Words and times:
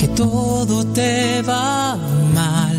que 0.00 0.08
todo 0.08 0.84
te 0.86 1.42
va 1.42 1.96
mal. 2.34 2.76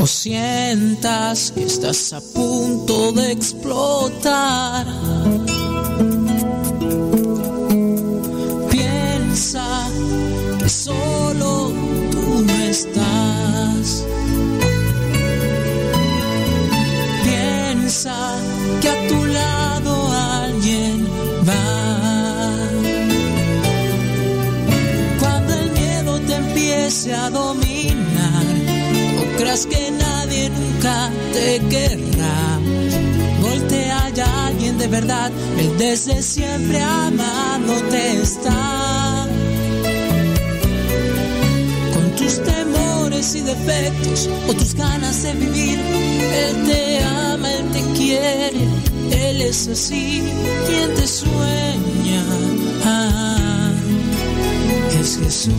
O 0.00 0.06
sientas 0.06 1.52
que 1.54 1.64
estás 1.64 2.12
a 2.12 2.20
punto 2.20 3.12
de 3.12 3.32
explotar. 3.32 4.86
Piensa 8.70 9.68
que 10.58 10.68
solo 10.68 11.72
tú 12.10 12.44
no 12.46 12.54
estás. 12.64 13.11
Que 29.52 29.90
nadie 29.90 30.48
nunca 30.48 31.10
te 31.34 31.60
querrá. 31.68 32.58
Voltea 33.42 34.08
ya 34.14 34.46
alguien 34.46 34.78
de 34.78 34.88
verdad, 34.88 35.30
él 35.58 35.76
desde 35.76 36.22
siempre 36.22 36.80
amándote 36.80 38.22
está. 38.22 39.26
Con 41.92 42.16
tus 42.16 42.42
temores 42.42 43.34
y 43.34 43.40
defectos 43.42 44.30
o 44.48 44.54
tus 44.54 44.74
ganas 44.74 45.22
de 45.22 45.34
vivir, 45.34 45.78
él 45.78 46.66
te 46.66 47.04
ama, 47.04 47.52
él 47.52 47.70
te 47.72 47.82
quiere, 47.98 48.66
él 49.10 49.42
es 49.42 49.68
así, 49.68 50.22
quien 50.66 50.94
te 50.94 51.06
sueña. 51.06 52.24
Ah, 52.86 53.70
es 54.98 55.18
Jesús. 55.22 55.52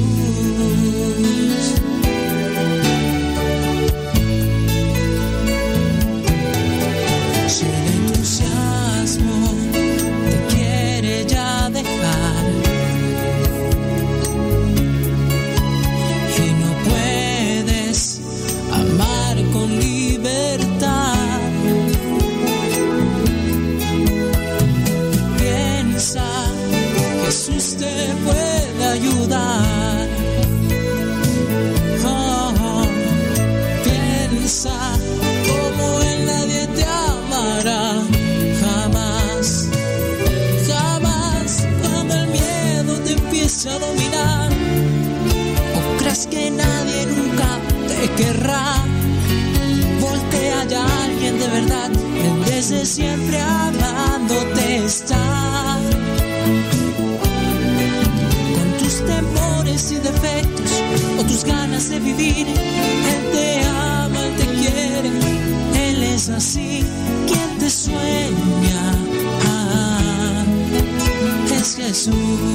Es 72.07 72.52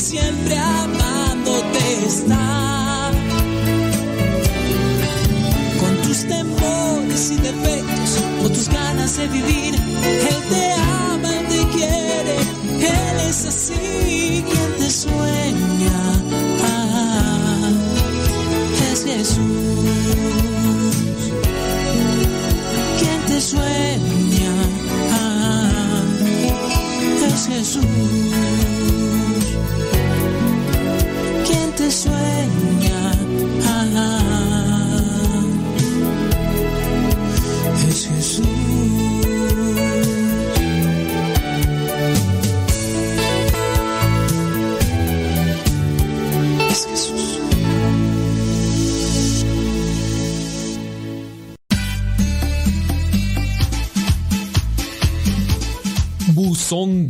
siempre 0.00 0.56
amándote 0.56 2.06
está. 2.06 3.10
Con 5.78 6.02
tus 6.02 6.26
temores 6.26 7.30
y 7.30 7.36
defectos 7.36 8.24
o 8.44 8.48
tus 8.48 8.68
ganas 8.68 9.16
de 9.16 9.28
vivir, 9.28 9.74
Él 9.74 10.36
te 10.48 10.72
ama, 10.72 10.83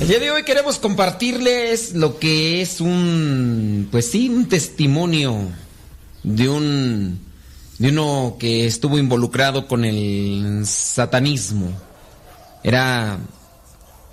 El 0.00 0.08
día 0.08 0.18
de 0.18 0.30
hoy 0.30 0.44
queremos 0.44 0.78
compartirles 0.78 1.92
lo 1.92 2.18
que 2.18 2.62
es 2.62 2.80
un, 2.80 3.86
pues 3.90 4.10
sí, 4.10 4.30
un 4.30 4.48
testimonio 4.48 5.48
de 6.22 6.48
un, 6.48 7.20
de 7.78 7.88
uno 7.90 8.36
que 8.38 8.66
estuvo 8.66 8.98
involucrado 8.98 9.68
con 9.68 9.84
el 9.84 10.62
satanismo. 10.64 11.70
Era 12.62 13.18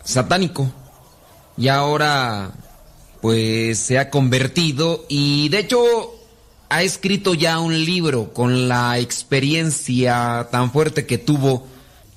satánico 0.04 0.70
y 1.58 1.70
ahora 1.70 2.52
pues 3.22 3.80
se 3.80 3.98
ha 3.98 4.10
convertido 4.10 5.06
y 5.08 5.48
de 5.48 5.60
hecho 5.60 5.86
ha 6.68 6.84
escrito 6.84 7.34
ya 7.34 7.60
un 7.60 7.86
libro 7.86 8.34
con 8.34 8.68
la 8.68 9.00
experiencia 9.00 10.50
tan 10.52 10.70
fuerte 10.74 11.06
que 11.06 11.18
tuvo 11.18 11.66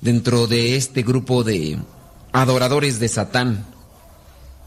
dentro 0.01 0.47
de 0.47 0.75
este 0.75 1.03
grupo 1.03 1.45
de 1.45 1.77
adoradores 2.31 2.99
de 2.99 3.07
Satán. 3.07 3.65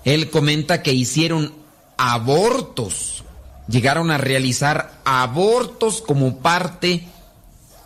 Él 0.05 0.31
comenta 0.31 0.83
que 0.83 0.93
hicieron 0.93 1.55
abortos, 1.97 3.25
llegaron 3.69 4.11
a 4.11 4.19
realizar 4.19 5.01
abortos 5.05 6.03
como 6.03 6.39
parte 6.39 7.07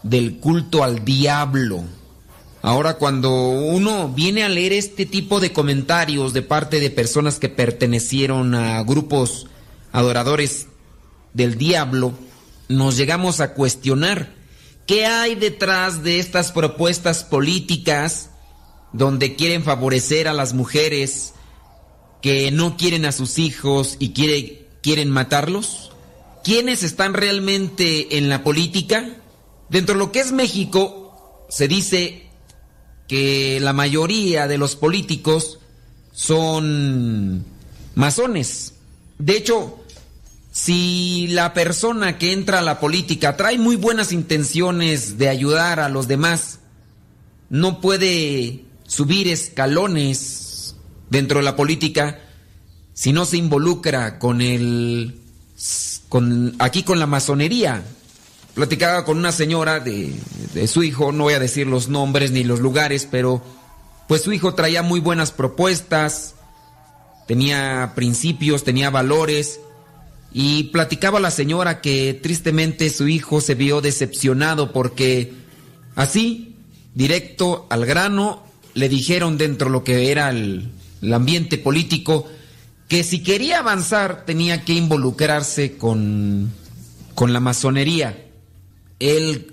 del 0.03 0.39
culto 0.39 0.83
al 0.83 1.05
diablo. 1.05 1.85
Ahora 2.61 2.95
cuando 2.95 3.31
uno 3.31 4.09
viene 4.09 4.43
a 4.43 4.49
leer 4.49 4.73
este 4.73 5.07
tipo 5.07 5.39
de 5.39 5.53
comentarios 5.53 6.33
de 6.33 6.43
parte 6.43 6.81
de 6.81 6.91
personas 6.91 7.39
que 7.39 7.49
pertenecieron 7.49 8.55
a 8.55 8.83
grupos 8.83 9.47
adoradores 9.93 10.67
del 11.35 11.57
diablo, 11.57 12.13
nos 12.69 12.97
llegamos 12.97 13.41
a 13.41 13.55
cuestionar 13.55 14.35
qué 14.87 15.07
hay 15.07 15.37
detrás 15.37 16.03
de 16.03 16.19
estas 16.19 16.51
propuestas 16.51 17.23
políticas 17.23 18.31
donde 18.93 19.37
quieren 19.37 19.65
favorecer 19.65 20.29
a 20.29 20.33
las 20.33 20.55
mujeres 20.55 21.35
que 22.23 22.51
no 22.51 22.77
quieren 22.77 23.05
a 23.05 23.13
sus 23.13 23.39
hijos 23.39 23.97
y 23.99 24.13
quieren 24.83 25.11
matarlos? 25.11 25.93
¿Quiénes 26.45 26.83
están 26.83 27.15
realmente 27.15 28.19
en 28.19 28.29
la 28.29 28.43
política? 28.43 29.17
Dentro 29.69 29.95
de 29.95 29.99
lo 29.99 30.13
que 30.13 30.21
es 30.21 30.33
México, 30.33 31.47
se 31.49 31.69
dice 31.69 32.27
que 33.07 33.59
la 33.61 33.73
mayoría 33.73 34.47
de 34.47 34.59
los 34.59 34.77
políticos 34.77 35.59
son 36.13 37.45
masones. 37.95 38.75
De 39.19 39.37
hecho, 39.37 39.79
si 40.53 41.29
la 41.29 41.55
persona 41.55 42.19
que 42.19 42.33
entra 42.33 42.59
a 42.59 42.63
la 42.63 42.81
política 42.81 43.37
trae 43.37 43.59
muy 43.59 43.77
buenas 43.77 44.13
intenciones 44.13 45.19
de 45.19 45.29
ayudar 45.29 45.81
a 45.81 45.89
los 45.89 46.09
demás, 46.09 46.59
no 47.51 47.81
puede 47.81 48.65
subir 48.89 49.29
escalones 49.29 50.75
dentro 51.11 51.39
de 51.39 51.45
la 51.45 51.55
política 51.55 52.19
si 52.95 53.13
no 53.13 53.25
se 53.25 53.37
involucra 53.37 54.19
con 54.19 54.41
el 54.41 55.21
con 56.09 56.57
aquí 56.59 56.83
con 56.83 56.99
la 56.99 57.07
masonería. 57.07 57.85
Platicaba 58.55 59.05
con 59.05 59.19
una 59.19 59.31
señora 59.31 59.79
de, 59.79 60.13
de 60.53 60.67
su 60.67 60.83
hijo, 60.83 61.13
no 61.13 61.25
voy 61.25 61.35
a 61.35 61.39
decir 61.39 61.69
los 61.69 61.89
nombres 61.89 62.33
ni 62.33 62.43
los 62.43 62.59
lugares, 62.59 63.07
pero 63.09 63.41
pues 64.09 64.23
su 64.23 64.33
hijo 64.33 64.55
traía 64.55 64.83
muy 64.83 64.99
buenas 64.99 65.31
propuestas, 65.31 66.35
tenía 67.29 67.93
principios, 67.95 68.65
tenía 68.65 68.91
valores 68.91 69.61
y 70.33 70.65
platicaba 70.65 71.21
la 71.21 71.31
señora 71.31 71.81
que 71.81 72.19
tristemente 72.21 72.91
su 72.91 73.07
hijo 73.07 73.41
se 73.41 73.55
vio 73.55 73.81
decepcionado 73.81 74.73
porque 74.73 75.35
así, 75.95 76.57
directo 76.95 77.67
al 77.71 77.87
grano, 77.87 78.48
le 78.79 78.89
dijeron 78.89 79.37
dentro 79.37 79.67
de 79.67 79.73
lo 79.73 79.83
que 79.83 80.11
era 80.13 80.31
el, 80.31 80.71
ambiente 81.13 81.59
político 81.59 82.27
que 82.89 83.05
si 83.05 83.23
quería 83.23 83.59
avanzar 83.59 84.25
tenía 84.25 84.65
que 84.65 84.73
involucrarse 84.73 85.77
con, 85.77 86.53
con 87.15 87.33
la 87.33 87.41
masonería. 87.41 88.25
Él 88.99 89.53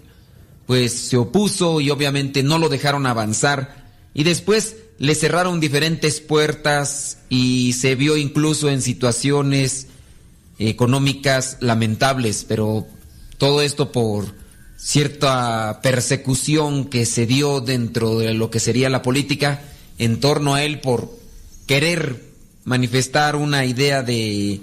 pues 0.67 0.93
se 0.93 1.17
opuso 1.17 1.81
y 1.81 1.89
obviamente 1.89 2.43
no 2.43 2.57
lo 2.57 2.69
dejaron 2.69 3.05
avanzar 3.05 3.91
y 4.13 4.23
después 4.23 4.77
le 4.97 5.13
cerraron 5.15 5.59
diferentes 5.59 6.21
puertas 6.21 7.19
y 7.29 7.73
se 7.73 7.95
vio 7.95 8.17
incluso 8.17 8.69
en 8.69 8.81
situaciones 8.81 9.87
económicas 10.57 11.57
lamentables, 11.59 12.45
pero 12.47 12.87
todo 13.37 13.61
esto 13.61 13.91
por 13.91 14.33
cierta 14.77 15.79
persecución 15.81 16.85
que 16.85 17.05
se 17.05 17.25
dio 17.25 17.61
dentro 17.61 18.19
de 18.19 18.33
lo 18.33 18.49
que 18.49 18.59
sería 18.59 18.89
la 18.89 19.01
política 19.01 19.61
en 19.97 20.19
torno 20.19 20.55
a 20.55 20.63
él 20.63 20.81
por 20.81 21.09
querer 21.65 22.23
manifestar 22.65 23.35
una 23.35 23.65
idea 23.65 24.03
de, 24.03 24.61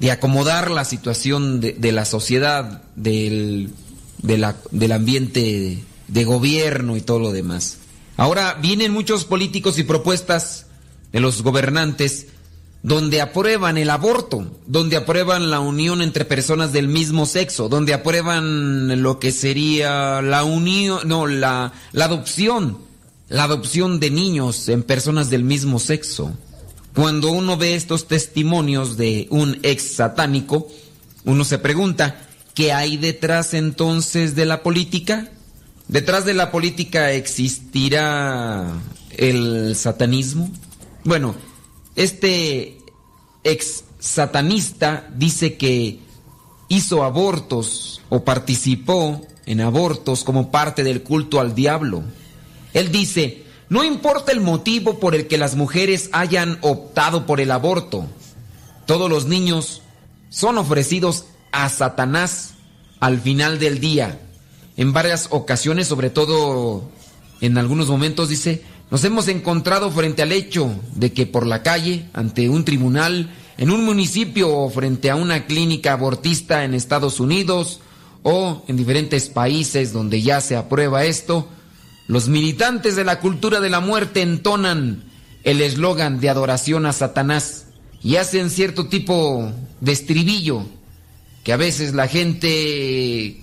de 0.00 0.10
acomodar 0.10 0.70
la 0.70 0.84
situación 0.84 1.60
de, 1.60 1.92
la 1.92 2.04
sociedad, 2.04 2.82
del, 2.96 3.70
del 4.18 4.92
ambiente 4.92 5.82
de 6.08 6.24
gobierno 6.24 6.96
y 6.96 7.00
todo 7.00 7.18
lo 7.18 7.32
demás. 7.32 7.78
Ahora 8.16 8.58
vienen 8.60 8.92
muchos 8.92 9.24
políticos 9.24 9.78
y 9.78 9.84
propuestas 9.84 10.66
de 11.12 11.20
los 11.20 11.42
gobernantes 11.42 12.26
donde 12.82 13.20
aprueban 13.20 13.78
el 13.78 13.90
aborto, 13.90 14.50
donde 14.66 14.96
aprueban 14.96 15.50
la 15.50 15.60
unión 15.60 16.02
entre 16.02 16.24
personas 16.24 16.72
del 16.72 16.88
mismo 16.88 17.26
sexo, 17.26 17.68
donde 17.68 17.94
aprueban 17.94 19.02
lo 19.02 19.20
que 19.20 19.30
sería 19.30 20.20
la 20.20 20.42
unión, 20.42 21.06
no, 21.06 21.28
la, 21.28 21.72
la 21.92 22.04
adopción, 22.06 22.78
la 23.28 23.44
adopción 23.44 24.00
de 24.00 24.10
niños 24.10 24.68
en 24.68 24.82
personas 24.82 25.30
del 25.30 25.44
mismo 25.44 25.78
sexo. 25.78 26.32
Cuando 26.94 27.30
uno 27.30 27.56
ve 27.56 27.76
estos 27.76 28.08
testimonios 28.08 28.96
de 28.96 29.28
un 29.30 29.58
ex 29.62 29.94
satánico, 29.94 30.66
uno 31.24 31.44
se 31.44 31.58
pregunta, 31.58 32.26
¿qué 32.52 32.72
hay 32.72 32.96
detrás 32.96 33.54
entonces 33.54 34.34
de 34.34 34.44
la 34.44 34.62
política? 34.62 35.30
¿Detrás 35.86 36.24
de 36.24 36.34
la 36.34 36.50
política 36.50 37.12
existirá 37.12 38.72
el 39.16 39.76
satanismo? 39.76 40.50
Bueno, 41.04 41.34
este 41.96 42.78
ex 43.44 43.84
satanista 43.98 45.08
dice 45.14 45.56
que 45.56 46.00
hizo 46.68 47.04
abortos 47.04 48.00
o 48.08 48.24
participó 48.24 49.20
en 49.46 49.60
abortos 49.60 50.24
como 50.24 50.50
parte 50.50 50.84
del 50.84 51.02
culto 51.02 51.40
al 51.40 51.54
diablo. 51.54 52.02
Él 52.72 52.90
dice, 52.90 53.44
no 53.68 53.84
importa 53.84 54.32
el 54.32 54.40
motivo 54.40 54.98
por 54.98 55.14
el 55.14 55.26
que 55.26 55.38
las 55.38 55.56
mujeres 55.56 56.08
hayan 56.12 56.58
optado 56.62 57.26
por 57.26 57.40
el 57.40 57.50
aborto, 57.50 58.06
todos 58.86 59.10
los 59.10 59.26
niños 59.26 59.82
son 60.30 60.58
ofrecidos 60.58 61.26
a 61.52 61.68
Satanás 61.68 62.54
al 63.00 63.20
final 63.20 63.58
del 63.58 63.80
día. 63.80 64.20
En 64.76 64.92
varias 64.92 65.28
ocasiones, 65.30 65.86
sobre 65.86 66.10
todo 66.10 66.90
en 67.40 67.58
algunos 67.58 67.88
momentos, 67.88 68.28
dice, 68.28 68.62
nos 68.92 69.02
hemos 69.04 69.26
encontrado 69.28 69.90
frente 69.90 70.20
al 70.20 70.32
hecho 70.32 70.70
de 70.94 71.14
que 71.14 71.24
por 71.24 71.46
la 71.46 71.62
calle, 71.62 72.10
ante 72.12 72.50
un 72.50 72.62
tribunal, 72.62 73.34
en 73.56 73.70
un 73.70 73.86
municipio 73.86 74.54
o 74.54 74.68
frente 74.68 75.08
a 75.10 75.16
una 75.16 75.46
clínica 75.46 75.94
abortista 75.94 76.62
en 76.62 76.74
Estados 76.74 77.18
Unidos 77.18 77.80
o 78.22 78.62
en 78.68 78.76
diferentes 78.76 79.30
países 79.30 79.94
donde 79.94 80.20
ya 80.20 80.42
se 80.42 80.56
aprueba 80.56 81.06
esto, 81.06 81.48
los 82.06 82.28
militantes 82.28 82.94
de 82.94 83.04
la 83.04 83.18
cultura 83.18 83.60
de 83.60 83.70
la 83.70 83.80
muerte 83.80 84.20
entonan 84.20 85.04
el 85.42 85.62
eslogan 85.62 86.20
de 86.20 86.28
adoración 86.28 86.84
a 86.84 86.92
Satanás 86.92 87.68
y 88.02 88.16
hacen 88.16 88.50
cierto 88.50 88.88
tipo 88.88 89.50
de 89.80 89.92
estribillo 89.92 90.66
que 91.44 91.54
a 91.54 91.56
veces 91.56 91.94
la 91.94 92.08
gente 92.08 93.40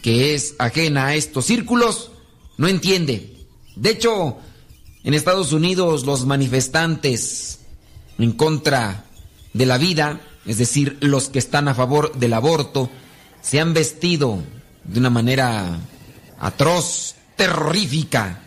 que 0.00 0.34
es 0.34 0.54
ajena 0.58 1.08
a 1.08 1.16
estos 1.16 1.44
círculos 1.44 2.12
no 2.56 2.66
entiende. 2.66 3.44
De 3.74 3.90
hecho, 3.90 4.38
en 5.06 5.14
Estados 5.14 5.52
Unidos 5.52 6.04
los 6.04 6.26
manifestantes 6.26 7.60
en 8.18 8.32
contra 8.32 9.04
de 9.52 9.64
la 9.64 9.78
vida, 9.78 10.20
es 10.44 10.58
decir, 10.58 10.98
los 11.00 11.28
que 11.28 11.38
están 11.38 11.68
a 11.68 11.76
favor 11.76 12.12
del 12.16 12.32
aborto, 12.32 12.90
se 13.40 13.60
han 13.60 13.72
vestido 13.72 14.42
de 14.82 14.98
una 14.98 15.08
manera 15.08 15.78
atroz, 16.40 17.14
terrorífica, 17.36 18.42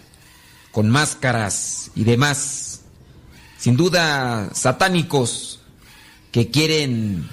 con 0.73 0.89
máscaras 0.89 1.91
y 1.95 2.03
demás, 2.03 2.81
sin 3.57 3.77
duda 3.77 4.49
satánicos 4.53 5.61
que 6.33 6.51
quieren 6.51 7.29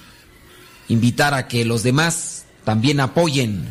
invitar 0.86 1.34
a 1.34 1.48
que 1.48 1.64
los 1.64 1.82
demás 1.82 2.44
también 2.62 3.00
apoyen 3.00 3.66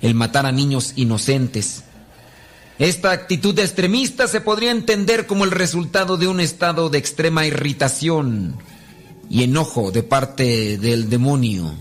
el 0.00 0.16
matar 0.16 0.44
a 0.44 0.50
niños 0.50 0.94
inocentes. 0.96 1.84
Esta 2.78 3.12
actitud 3.12 3.58
extremista 3.58 4.26
se 4.26 4.40
podría 4.40 4.70
entender 4.70 5.26
como 5.26 5.44
el 5.44 5.50
resultado 5.50 6.16
de 6.16 6.26
un 6.26 6.40
estado 6.40 6.88
de 6.90 6.98
extrema 6.98 7.46
irritación 7.46 8.56
y 9.28 9.42
enojo 9.42 9.92
de 9.92 10.02
parte 10.02 10.78
del 10.78 11.08
demonio 11.08 11.74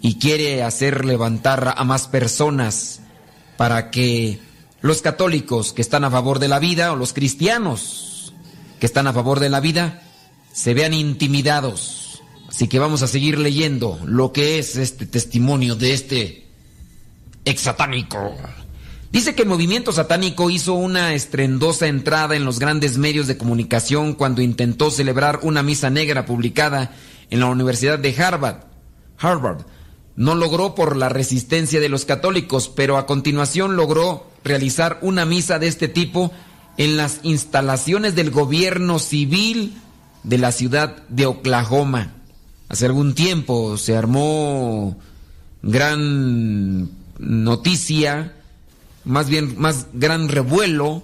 y 0.00 0.18
quiere 0.18 0.62
hacer 0.62 1.04
levantar 1.04 1.74
a 1.76 1.84
más 1.84 2.08
personas 2.08 3.00
para 3.56 3.90
que 3.90 4.38
los 4.80 5.02
católicos 5.02 5.72
que 5.72 5.82
están 5.82 6.04
a 6.04 6.10
favor 6.10 6.38
de 6.38 6.48
la 6.48 6.58
vida 6.58 6.92
o 6.92 6.96
los 6.96 7.12
cristianos 7.12 8.32
que 8.78 8.86
están 8.86 9.06
a 9.06 9.12
favor 9.12 9.40
de 9.40 9.48
la 9.48 9.60
vida 9.60 10.02
se 10.52 10.74
vean 10.74 10.94
intimidados. 10.94 12.22
Así 12.48 12.68
que 12.68 12.78
vamos 12.78 13.02
a 13.02 13.08
seguir 13.08 13.38
leyendo 13.38 13.98
lo 14.04 14.32
que 14.32 14.58
es 14.58 14.76
este 14.76 15.06
testimonio 15.06 15.74
de 15.74 15.92
este 15.94 16.46
ex 17.44 17.62
satánico. 17.62 18.36
Dice 19.10 19.34
que 19.34 19.42
el 19.42 19.48
movimiento 19.48 19.92
satánico 19.92 20.50
hizo 20.50 20.74
una 20.74 21.14
estrendosa 21.14 21.86
entrada 21.86 22.36
en 22.36 22.44
los 22.44 22.58
grandes 22.58 22.98
medios 22.98 23.26
de 23.26 23.38
comunicación 23.38 24.12
cuando 24.12 24.42
intentó 24.42 24.90
celebrar 24.90 25.40
una 25.42 25.62
misa 25.62 25.88
negra 25.88 26.26
publicada 26.26 26.94
en 27.30 27.40
la 27.40 27.46
Universidad 27.46 27.98
de 27.98 28.14
Harvard. 28.22 28.64
Harvard 29.18 29.64
no 30.14 30.34
logró 30.34 30.74
por 30.74 30.96
la 30.96 31.08
resistencia 31.08 31.80
de 31.80 31.88
los 31.88 32.04
católicos, 32.04 32.68
pero 32.68 32.98
a 32.98 33.06
continuación 33.06 33.76
logró 33.76 34.26
realizar 34.44 34.98
una 35.00 35.24
misa 35.24 35.58
de 35.58 35.68
este 35.68 35.88
tipo 35.88 36.30
en 36.76 36.96
las 36.96 37.20
instalaciones 37.22 38.14
del 38.14 38.30
gobierno 38.30 38.98
civil 38.98 39.80
de 40.22 40.38
la 40.38 40.52
ciudad 40.52 41.02
de 41.08 41.26
Oklahoma. 41.26 42.14
Hace 42.68 42.86
algún 42.86 43.14
tiempo 43.14 43.78
se 43.78 43.96
armó 43.96 44.98
gran 45.62 46.90
noticia 47.18 48.34
más 49.08 49.28
bien, 49.30 49.54
más 49.58 49.86
gran 49.94 50.28
revuelo 50.28 51.02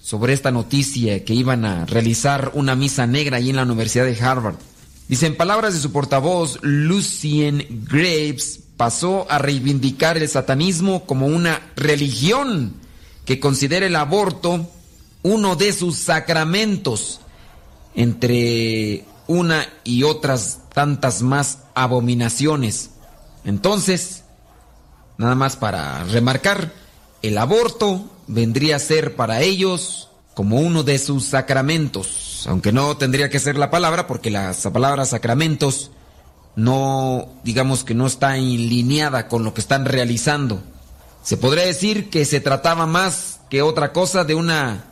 sobre 0.00 0.32
esta 0.32 0.50
noticia 0.50 1.22
que 1.24 1.34
iban 1.34 1.64
a 1.66 1.84
realizar 1.84 2.50
una 2.54 2.74
misa 2.74 3.06
negra 3.06 3.36
ahí 3.36 3.50
en 3.50 3.56
la 3.56 3.62
Universidad 3.62 4.06
de 4.06 4.18
Harvard. 4.18 4.56
Dice, 5.06 5.26
en 5.26 5.36
palabras 5.36 5.74
de 5.74 5.80
su 5.80 5.92
portavoz, 5.92 6.58
Lucien 6.62 7.84
Graves 7.90 8.60
pasó 8.78 9.26
a 9.30 9.36
reivindicar 9.36 10.16
el 10.16 10.28
satanismo 10.28 11.04
como 11.04 11.26
una 11.26 11.60
religión 11.76 12.72
que 13.26 13.38
considera 13.38 13.86
el 13.86 13.96
aborto 13.96 14.70
uno 15.22 15.54
de 15.54 15.74
sus 15.74 15.98
sacramentos, 15.98 17.20
entre 17.94 19.04
una 19.26 19.68
y 19.84 20.04
otras 20.04 20.60
tantas 20.72 21.20
más 21.20 21.58
abominaciones. 21.74 22.90
Entonces, 23.44 24.24
nada 25.18 25.34
más 25.34 25.56
para 25.56 26.02
remarcar, 26.04 26.81
el 27.22 27.38
aborto 27.38 28.04
vendría 28.26 28.76
a 28.76 28.80
ser 28.80 29.16
para 29.16 29.40
ellos 29.40 30.10
como 30.34 30.60
uno 30.60 30.82
de 30.82 30.98
sus 30.98 31.24
sacramentos, 31.24 32.44
aunque 32.48 32.72
no 32.72 32.96
tendría 32.96 33.30
que 33.30 33.38
ser 33.38 33.56
la 33.56 33.70
palabra 33.70 34.06
porque 34.06 34.30
la 34.30 34.54
palabra 34.72 35.04
sacramentos 35.04 35.90
no, 36.56 37.28
digamos 37.44 37.84
que 37.84 37.94
no 37.94 38.06
está 38.06 38.32
alineada 38.32 39.28
con 39.28 39.44
lo 39.44 39.54
que 39.54 39.60
están 39.60 39.84
realizando. 39.84 40.62
Se 41.22 41.36
podría 41.36 41.64
decir 41.64 42.10
que 42.10 42.24
se 42.24 42.40
trataba 42.40 42.86
más 42.86 43.40
que 43.48 43.62
otra 43.62 43.92
cosa 43.92 44.24
de 44.24 44.34
una 44.34 44.86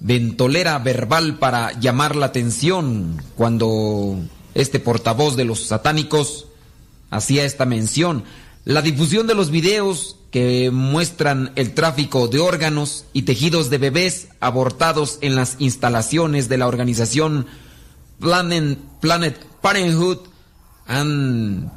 ventolera 0.00 0.78
verbal 0.78 1.38
para 1.38 1.78
llamar 1.78 2.16
la 2.16 2.26
atención 2.26 3.22
cuando 3.36 4.18
este 4.54 4.80
portavoz 4.80 5.36
de 5.36 5.44
los 5.44 5.66
satánicos 5.66 6.46
hacía 7.10 7.44
esta 7.44 7.64
mención. 7.64 8.24
La 8.64 8.82
difusión 8.82 9.26
de 9.26 9.34
los 9.34 9.50
videos 9.50 10.16
que 10.30 10.70
muestran 10.70 11.52
el 11.56 11.74
tráfico 11.74 12.28
de 12.28 12.38
órganos 12.38 13.04
y 13.12 13.22
tejidos 13.22 13.68
de 13.70 13.78
bebés 13.78 14.28
abortados 14.40 15.18
en 15.22 15.34
las 15.34 15.56
instalaciones 15.58 16.48
de 16.48 16.58
la 16.58 16.68
organización 16.68 17.46
Planet, 18.20 19.46
Parenthood 19.60 20.18
han 20.86 21.72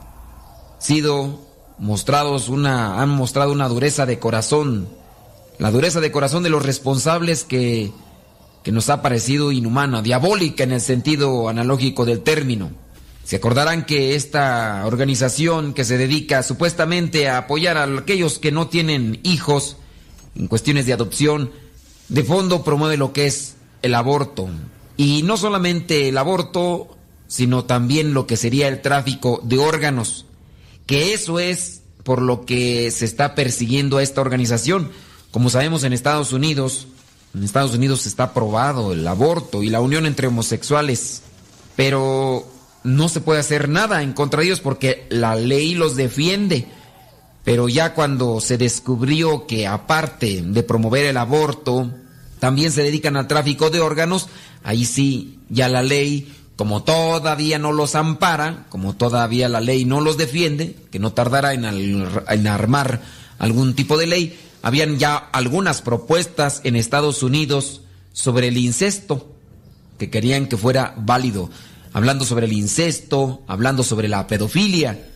sido 0.79 1.39
mostrados 1.79 2.50
una 2.50 3.01
han 3.01 3.10
mostrado 3.10 3.51
una 3.51 3.69
dureza 3.69 4.05
de 4.05 4.19
corazón, 4.19 4.88
la 5.57 5.72
dureza 5.72 6.01
de 6.01 6.12
corazón 6.12 6.43
de 6.43 6.50
los 6.50 6.63
responsables 6.63 7.43
que 7.43 7.91
que 8.63 8.72
nos 8.72 8.89
ha 8.89 9.01
parecido 9.01 9.51
inhumana, 9.51 10.01
diabólica 10.01 10.63
en 10.63 10.72
el 10.72 10.81
sentido 10.81 11.50
analógico 11.50 12.05
del 12.05 12.22
término. 12.22 12.72
Se 13.24 13.38
acordarán 13.38 13.86
que 13.86 14.15
esta 14.15 14.84
organización 14.86 15.74
que 15.74 15.86
se 15.86 15.98
dedica 15.98 16.44
supuestamente 16.44 17.30
a 17.30 17.38
apoyar 17.38 17.77
a 17.77 17.84
aquellos 17.84 18.38
que 18.38 18.51
no 18.51 18.68
tienen 18.68 19.20
hijos 19.24 19.77
en 20.36 20.48
cuestiones 20.48 20.86
de 20.86 20.94
adopción, 20.94 21.51
de 22.10 22.24
fondo 22.24 22.63
promueve 22.63 22.98
lo 22.98 23.13
que 23.13 23.27
es 23.27 23.56
el 23.82 23.96
aborto. 23.96 24.50
Y 24.98 25.24
no 25.24 25.38
solamente 25.38 26.10
el 26.10 26.18
aborto, 26.18 26.98
sino 27.27 27.65
también 27.65 28.13
lo 28.13 28.27
que 28.27 28.38
sería 28.38 28.68
el 28.68 28.82
tráfico 28.82 29.42
de 29.44 29.58
órganos, 29.58 30.25
que 30.86 31.13
eso 31.13 31.39
es 31.39 31.82
por 32.03 32.22
lo 32.22 32.46
que 32.46 32.92
se 32.92 33.06
está 33.06 33.36
persiguiendo 33.36 33.98
a 33.98 34.03
esta 34.03 34.22
organización. 34.22 34.92
Como 35.32 35.50
sabemos 35.50 35.84
en 35.84 35.94
Estados 35.94 36.34
Unidos, 36.34 36.88
en 37.34 37.44
Estados 37.44 37.74
Unidos 37.74 38.06
está 38.06 38.25
aprobado 38.25 38.94
el 38.94 39.08
aborto 39.08 39.63
y 39.63 39.70
la 39.70 39.82
unión 39.82 40.06
entre 40.06 40.27
homosexuales, 40.27 41.24
pero 41.75 42.46
no 42.84 43.10
se 43.10 43.22
puede 43.22 43.40
hacer 43.40 43.70
nada 43.70 44.04
en 44.04 44.13
contra 44.13 44.40
de 44.40 44.48
ellos 44.48 44.60
porque 44.60 45.06
la 45.10 45.36
ley 45.36 45.75
los 45.75 45.96
defiende. 45.96 46.68
Pero 47.44 47.68
ya 47.68 47.94
cuando 47.94 48.40
se 48.40 48.58
descubrió 48.58 49.48
que 49.48 49.68
aparte 49.68 50.42
de 50.42 50.63
promover 50.63 51.06
el 51.06 51.18
aborto, 51.18 51.92
también 52.40 52.72
se 52.72 52.84
dedican 52.84 53.18
al 53.18 53.28
tráfico 53.28 53.70
de 53.70 53.82
órganos, 53.82 54.28
ahí 54.63 54.86
sí, 54.86 55.40
ya 55.50 55.68
la 55.68 55.84
ley, 55.84 56.34
como 56.56 56.84
todavía 56.84 57.60
no 57.60 57.72
los 57.72 57.96
ampara, 57.96 58.66
como 58.70 58.96
todavía 58.96 59.50
la 59.50 59.60
ley 59.60 59.84
no 59.84 60.00
los 60.00 60.18
defiende, 60.18 60.75
que 60.92 61.00
no 61.00 61.12
tardará 61.12 61.54
en, 61.54 61.66
en 61.66 62.48
armar 62.48 63.02
algún 63.40 63.75
tipo 63.75 63.98
de 63.98 64.08
ley, 64.08 64.40
habían 64.62 64.98
ya 64.98 65.16
algunas 65.18 65.82
propuestas 65.82 66.62
en 66.63 66.78
Estados 66.78 67.24
Unidos 67.24 67.82
sobre 68.13 68.48
el 68.48 68.58
incesto, 68.58 69.30
que 69.98 70.10
querían 70.10 70.48
que 70.48 70.56
fuera 70.56 70.94
válido 70.98 71.50
hablando 71.93 72.25
sobre 72.25 72.47
el 72.47 72.53
incesto, 72.53 73.43
hablando 73.47 73.83
sobre 73.83 74.07
la 74.07 74.27
pedofilia. 74.27 75.07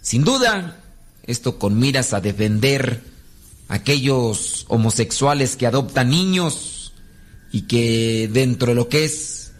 Sin 0.00 0.24
duda, 0.24 0.80
esto 1.24 1.58
con 1.58 1.78
miras 1.78 2.12
a 2.14 2.20
defender 2.20 3.04
a 3.68 3.74
aquellos 3.74 4.64
homosexuales 4.68 5.56
que 5.56 5.66
adoptan 5.66 6.10
niños 6.10 6.92
y 7.52 7.62
que 7.62 8.28
dentro 8.32 8.68
de 8.68 8.74
lo 8.74 8.88
que 8.88 9.04
es 9.04 9.52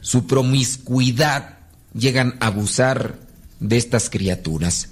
su 0.00 0.26
promiscuidad 0.26 1.58
llegan 1.94 2.36
a 2.40 2.46
abusar 2.46 3.18
de 3.60 3.76
estas 3.76 4.08
criaturas. 4.10 4.88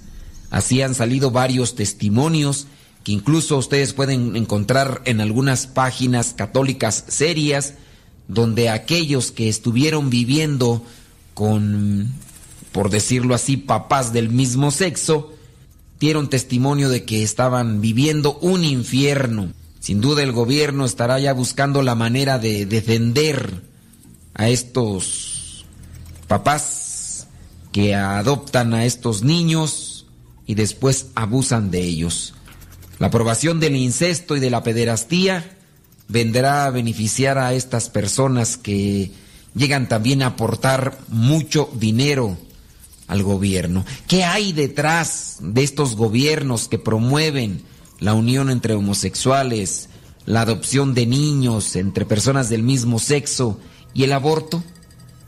Así 0.49 0.81
han 0.81 0.95
salido 0.95 1.31
varios 1.31 1.75
testimonios 1.75 2.67
que 3.03 3.11
incluso 3.11 3.57
ustedes 3.57 3.93
pueden 3.93 4.35
encontrar 4.35 5.01
en 5.05 5.21
algunas 5.21 5.65
páginas 5.65 6.33
católicas 6.35 7.05
serias, 7.07 7.73
donde 8.27 8.69
aquellos 8.69 9.31
que 9.31 9.49
estuvieron 9.49 10.09
viviendo 10.09 10.83
con, 11.37 12.15
por 12.71 12.89
decirlo 12.89 13.35
así, 13.35 13.57
papás 13.57 14.11
del 14.11 14.31
mismo 14.31 14.71
sexo, 14.71 15.35
dieron 15.99 16.31
testimonio 16.31 16.89
de 16.89 17.05
que 17.05 17.21
estaban 17.21 17.79
viviendo 17.79 18.39
un 18.39 18.63
infierno. 18.63 19.53
Sin 19.79 20.01
duda 20.01 20.23
el 20.23 20.31
gobierno 20.31 20.83
estará 20.83 21.19
ya 21.19 21.33
buscando 21.33 21.83
la 21.83 21.93
manera 21.93 22.39
de 22.39 22.65
defender 22.65 23.61
a 24.33 24.49
estos 24.49 25.63
papás 26.27 27.27
que 27.71 27.93
adoptan 27.93 28.73
a 28.73 28.85
estos 28.85 29.21
niños 29.21 30.07
y 30.47 30.55
después 30.55 31.09
abusan 31.13 31.69
de 31.69 31.83
ellos. 31.83 32.33
La 32.97 33.07
aprobación 33.07 33.59
del 33.59 33.75
incesto 33.75 34.35
y 34.35 34.39
de 34.39 34.49
la 34.49 34.63
pederastía 34.63 35.55
vendrá 36.07 36.65
a 36.65 36.71
beneficiar 36.71 37.37
a 37.37 37.53
estas 37.53 37.91
personas 37.91 38.57
que 38.57 39.11
llegan 39.57 39.89
también 39.89 40.21
a 40.21 40.27
aportar 40.27 40.97
mucho 41.09 41.69
dinero 41.73 42.37
al 43.07 43.23
gobierno. 43.23 43.85
¿Qué 44.07 44.23
hay 44.23 44.53
detrás 44.53 45.37
de 45.41 45.63
estos 45.63 45.95
gobiernos 45.95 46.67
que 46.67 46.77
promueven 46.77 47.63
la 47.99 48.13
unión 48.13 48.49
entre 48.49 48.75
homosexuales, 48.75 49.89
la 50.25 50.41
adopción 50.41 50.93
de 50.93 51.05
niños 51.05 51.75
entre 51.75 52.05
personas 52.05 52.49
del 52.49 52.63
mismo 52.63 52.99
sexo 52.99 53.59
y 53.93 54.03
el 54.03 54.13
aborto? 54.13 54.63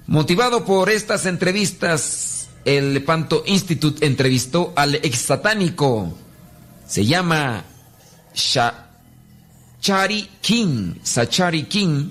Motivado 0.07 0.65
por 0.65 0.89
estas 0.89 1.25
entrevistas, 1.25 2.49
el 2.65 2.93
Lepanto 2.93 3.43
Institute 3.45 4.05
entrevistó 4.05 4.73
al 4.75 4.95
ex 4.95 5.19
satánico. 5.19 6.13
Se 6.87 7.05
llama 7.05 7.63
Shachari 8.33 10.29
King, 10.41 10.95
Sachari 11.03 11.63
King, 11.63 12.09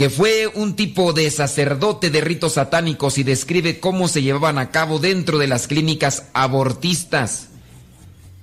que 0.00 0.08
fue 0.08 0.46
un 0.46 0.76
tipo 0.76 1.12
de 1.12 1.30
sacerdote 1.30 2.08
de 2.08 2.22
ritos 2.22 2.54
satánicos 2.54 3.18
y 3.18 3.22
describe 3.22 3.80
cómo 3.80 4.08
se 4.08 4.22
llevaban 4.22 4.56
a 4.56 4.70
cabo 4.70 4.98
dentro 4.98 5.36
de 5.36 5.46
las 5.46 5.66
clínicas 5.66 6.24
abortistas. 6.32 7.48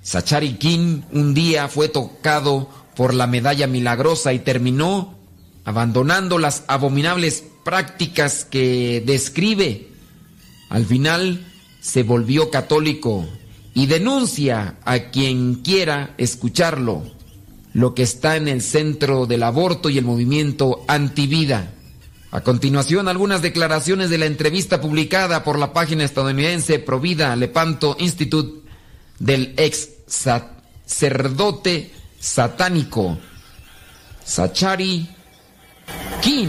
Sachari 0.00 0.52
King 0.54 1.00
un 1.10 1.34
día 1.34 1.66
fue 1.66 1.88
tocado 1.88 2.70
por 2.94 3.12
la 3.12 3.26
medalla 3.26 3.66
milagrosa 3.66 4.32
y 4.32 4.38
terminó 4.38 5.18
abandonando 5.64 6.38
las 6.38 6.62
abominables 6.68 7.42
prácticas 7.64 8.44
que 8.44 9.02
describe. 9.04 9.88
Al 10.70 10.86
final 10.86 11.44
se 11.80 12.04
volvió 12.04 12.50
católico 12.50 13.26
y 13.74 13.86
denuncia 13.86 14.76
a 14.84 15.10
quien 15.10 15.56
quiera 15.56 16.14
escucharlo 16.18 17.17
lo 17.72 17.94
que 17.94 18.02
está 18.02 18.36
en 18.36 18.48
el 18.48 18.62
centro 18.62 19.26
del 19.26 19.42
aborto 19.42 19.90
y 19.90 19.98
el 19.98 20.04
movimiento 20.04 20.84
antivida. 20.88 21.72
A 22.30 22.42
continuación, 22.42 23.08
algunas 23.08 23.40
declaraciones 23.40 24.10
de 24.10 24.18
la 24.18 24.26
entrevista 24.26 24.80
publicada 24.80 25.44
por 25.44 25.58
la 25.58 25.72
página 25.72 26.04
estadounidense 26.04 26.78
Provida 26.78 27.34
Lepanto 27.36 27.96
Institute 27.98 28.68
del 29.18 29.54
ex 29.56 29.88
sacerdote 30.06 31.90
satánico 32.18 33.18
Sachari 34.24 35.08
King. 36.20 36.48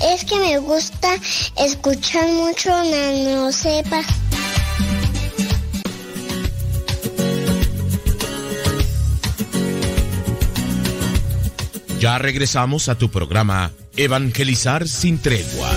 Es 0.00 0.24
que 0.24 0.38
me 0.38 0.58
gusta 0.58 1.14
escuchar 1.56 2.28
mucho 2.28 2.70
Nano 2.70 3.52
Sepa. 3.52 4.02
Ya 11.98 12.16
regresamos 12.16 12.88
a 12.88 12.94
tu 12.94 13.10
programa 13.10 13.72
Evangelizar 13.94 14.88
sin 14.88 15.18
tregua. 15.18 15.68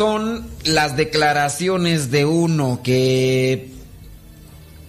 Son 0.00 0.46
las 0.64 0.96
declaraciones 0.96 2.10
de 2.10 2.24
uno 2.24 2.80
que 2.82 3.70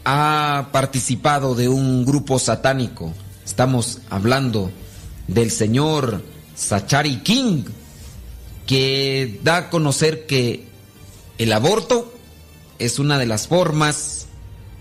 ha 0.06 0.70
participado 0.72 1.54
de 1.54 1.68
un 1.68 2.06
grupo 2.06 2.40
satánico. 2.40 3.12
Estamos 3.44 4.00
hablando 4.10 4.72
del 5.28 5.52
señor 5.52 6.22
Sachari 6.56 7.18
King, 7.24 7.66
que 8.66 9.42
da 9.44 9.58
a 9.58 9.70
conocer 9.70 10.28
que 10.28 10.64
el 11.38 11.52
aborto 11.52 12.14
es 12.80 12.98
una 12.98 13.20
de 13.20 13.26
las 13.26 13.50
formas 13.50 14.28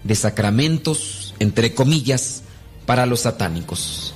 de 0.04 0.14
sacramentos, 0.14 1.34
entre 1.40 1.74
comillas, 1.74 2.42
para 2.86 3.04
los 3.04 3.22
satánicos. 3.22 4.14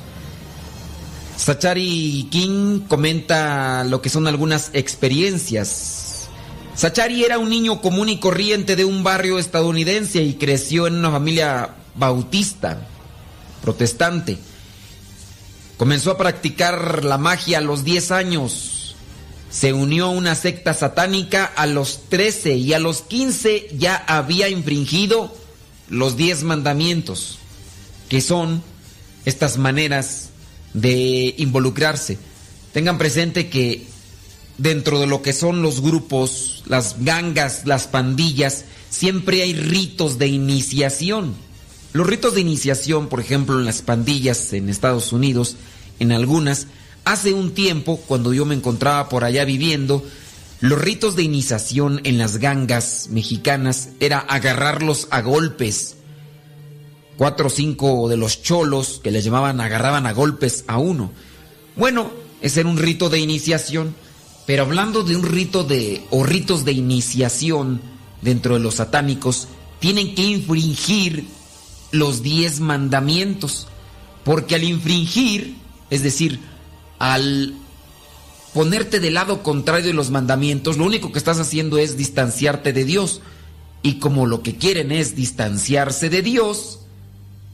Sachari 1.37 2.29
King 2.31 2.83
comenta 2.87 3.83
lo 3.83 4.00
que 4.00 4.11
son 4.11 4.29
algunas 4.29 4.70
experiencias. 4.74 6.03
Sachari 6.76 7.24
era 7.24 7.38
un 7.38 7.50
niño 7.50 7.80
común 7.80 8.08
y 8.08 8.18
corriente 8.18 8.74
de 8.74 8.84
un 8.84 9.04
barrio 9.04 9.38
estadounidense 9.38 10.22
y 10.22 10.34
creció 10.34 10.88
en 10.88 10.96
una 10.96 11.10
familia 11.10 11.70
bautista, 11.94 12.87
protestante. 13.62 14.38
Comenzó 15.76 16.10
a 16.10 16.18
practicar 16.18 17.04
la 17.04 17.16
magia 17.16 17.58
a 17.58 17.60
los 17.60 17.84
10 17.84 18.10
años. 18.10 18.96
Se 19.50 19.72
unió 19.72 20.06
a 20.06 20.10
una 20.10 20.34
secta 20.34 20.74
satánica 20.74 21.44
a 21.44 21.66
los 21.66 22.08
13 22.08 22.56
y 22.56 22.72
a 22.72 22.80
los 22.80 23.02
15 23.02 23.68
ya 23.78 23.96
había 23.96 24.48
infringido 24.48 25.32
los 25.88 26.16
10 26.16 26.42
mandamientos, 26.42 27.38
que 28.08 28.20
son 28.20 28.64
estas 29.24 29.58
maneras 29.58 30.30
de 30.72 31.37
involucrarse. 31.38 32.18
Tengan 32.72 32.98
presente 32.98 33.48
que 33.48 33.93
dentro 34.58 35.00
de 35.00 35.06
lo 35.06 35.22
que 35.22 35.32
son 35.32 35.62
los 35.62 35.80
grupos, 35.80 36.62
las 36.66 36.96
gangas, 37.04 37.66
las 37.66 37.86
pandillas, 37.86 38.64
siempre 38.90 39.42
hay 39.42 39.54
ritos 39.54 40.18
de 40.18 40.28
iniciación. 40.28 41.34
Los 41.92 42.06
ritos 42.06 42.34
de 42.34 42.40
iniciación, 42.40 43.08
por 43.08 43.20
ejemplo, 43.20 43.58
en 43.58 43.64
las 43.64 43.82
pandillas 43.82 44.52
en 44.52 44.68
Estados 44.68 45.12
Unidos, 45.12 45.56
en 46.00 46.12
algunas, 46.12 46.66
hace 47.04 47.32
un 47.32 47.52
tiempo, 47.52 47.98
cuando 48.06 48.32
yo 48.32 48.44
me 48.44 48.54
encontraba 48.54 49.08
por 49.08 49.24
allá 49.24 49.44
viviendo, 49.44 50.04
los 50.60 50.80
ritos 50.80 51.14
de 51.14 51.22
iniciación 51.22 52.00
en 52.04 52.18
las 52.18 52.38
gangas 52.38 53.08
mexicanas 53.10 53.90
era 54.00 54.18
agarrarlos 54.18 55.08
a 55.10 55.20
golpes 55.20 55.96
cuatro 57.16 57.46
o 57.46 57.50
cinco 57.50 58.08
de 58.08 58.16
los 58.16 58.42
cholos 58.42 59.00
que 59.02 59.10
les 59.10 59.24
llamaban 59.24 59.60
agarraban 59.60 60.06
a 60.06 60.12
golpes 60.12 60.64
a 60.66 60.78
uno. 60.78 61.12
Bueno, 61.76 62.10
ese 62.40 62.60
era 62.60 62.68
un 62.68 62.78
rito 62.78 63.08
de 63.08 63.18
iniciación, 63.18 63.94
pero 64.46 64.64
hablando 64.64 65.02
de 65.02 65.16
un 65.16 65.22
rito 65.22 65.64
de 65.64 66.02
o 66.11 66.24
ritos 66.24 66.64
de 66.64 66.72
iniciación 66.72 67.80
dentro 68.22 68.54
de 68.54 68.61
los 68.61 68.76
satánicos, 68.76 69.48
tienen 69.80 70.14
que 70.14 70.22
infringir 70.22 71.26
los 71.92 72.22
diez 72.22 72.61
mandamientos, 72.61 73.68
porque 74.24 74.54
al 74.54 74.64
infringir, 74.64 75.57
es 75.90 76.02
decir, 76.02 76.40
al 76.98 77.54
ponerte 78.52 79.00
del 79.00 79.14
lado 79.14 79.42
contrario 79.42 79.88
de 79.88 79.92
los 79.92 80.11
mandamientos, 80.11 80.78
lo 80.78 80.85
único 80.85 81.12
que 81.12 81.18
estás 81.18 81.40
haciendo 81.40 81.76
es 81.76 81.96
distanciarte 81.96 82.72
de 82.72 82.85
Dios. 82.85 83.20
Y 83.83 83.98
como 83.98 84.26
lo 84.26 84.42
que 84.42 84.57
quieren 84.57 84.92
es 84.92 85.14
distanciarse 85.14 86.09
de 86.09 86.22
Dios, 86.22 86.80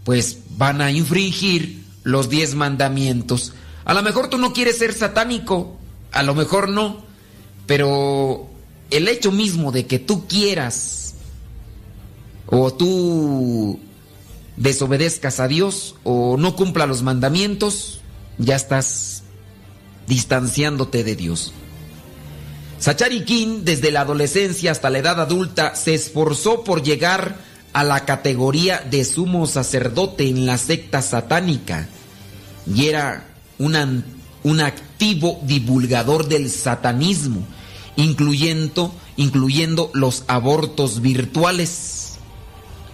pues 0.04 0.38
van 0.56 0.80
a 0.80 0.92
infringir 0.92 1.82
los 2.04 2.28
diez 2.28 2.54
mandamientos. 2.54 3.54
A 3.84 3.94
lo 3.94 4.02
mejor 4.02 4.28
tú 4.28 4.38
no 4.38 4.52
quieres 4.52 4.78
ser 4.78 4.92
satánico, 4.92 5.79
a 6.12 6.22
lo 6.22 6.34
mejor 6.34 6.68
no, 6.68 7.04
pero 7.66 8.48
el 8.90 9.08
hecho 9.08 9.32
mismo 9.32 9.72
de 9.72 9.86
que 9.86 9.98
tú 9.98 10.26
quieras 10.26 11.14
o 12.46 12.72
tú 12.72 13.78
desobedezcas 14.56 15.40
a 15.40 15.48
Dios 15.48 15.94
o 16.02 16.36
no 16.36 16.56
cumpla 16.56 16.86
los 16.86 17.02
mandamientos, 17.02 18.00
ya 18.38 18.56
estás 18.56 19.22
distanciándote 20.06 21.04
de 21.04 21.16
Dios. 21.16 21.52
Sachari 22.78 23.24
King, 23.24 23.60
desde 23.62 23.90
la 23.90 24.00
adolescencia 24.00 24.72
hasta 24.72 24.90
la 24.90 24.98
edad 24.98 25.20
adulta, 25.20 25.76
se 25.76 25.94
esforzó 25.94 26.64
por 26.64 26.82
llegar 26.82 27.36
a 27.72 27.84
la 27.84 28.04
categoría 28.04 28.80
de 28.90 29.04
sumo 29.04 29.46
sacerdote 29.46 30.28
en 30.28 30.46
la 30.46 30.58
secta 30.58 31.02
satánica 31.02 31.88
y 32.66 32.86
era 32.86 33.26
un 33.58 33.76
activo 34.60 35.40
divulgador 35.42 36.28
del 36.28 36.50
satanismo, 36.50 37.46
incluyendo, 37.96 38.94
incluyendo 39.16 39.90
los 39.94 40.24
abortos 40.26 41.00
virtuales. 41.00 42.18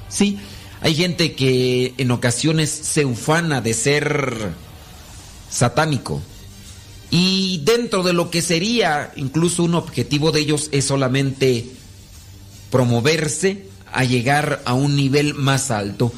Sí, 0.09 0.39
hay 0.81 0.95
gente 0.95 1.35
que 1.35 1.95
en 1.99 2.11
ocasiones 2.11 2.71
se 2.71 3.05
ufana 3.05 3.61
de 3.61 3.75
ser 3.75 4.53
satánico. 5.51 6.21
Y 7.11 7.63
dentro 7.65 8.03
de 8.03 8.13
lo 8.13 8.31
que 8.31 8.43
sería 8.43 9.13
incluso 9.17 9.63
un 9.63 9.75
objetivo 9.75 10.33
de 10.33 10.41
ellos 10.41 10.69
es 10.73 10.85
solamente 10.85 11.67
promoverse 12.71 13.67
a 13.93 14.05
llegar 14.05 14.63
a 14.65 14.75
un 14.75 14.97
nivel 14.97 15.35
más 15.35 15.71
alto, 15.71 16.13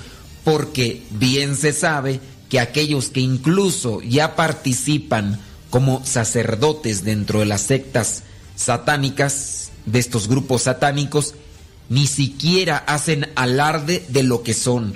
porque 0.44 1.02
bien 1.10 1.56
se 1.56 1.72
sabe 1.72 2.20
que 2.48 2.60
aquellos 2.60 3.08
que 3.08 3.20
incluso 3.20 4.00
ya 4.02 4.36
participan 4.36 5.40
como 5.70 6.04
sacerdotes 6.04 7.04
dentro 7.04 7.40
de 7.40 7.46
las 7.46 7.62
sectas 7.62 8.22
satánicas, 8.56 9.70
de 9.86 9.98
estos 9.98 10.28
grupos 10.28 10.62
satánicos, 10.62 11.34
ni 11.88 12.06
siquiera 12.06 12.76
hacen 12.76 13.28
alarde 13.34 14.04
de 14.08 14.22
lo 14.22 14.42
que 14.42 14.54
son. 14.54 14.94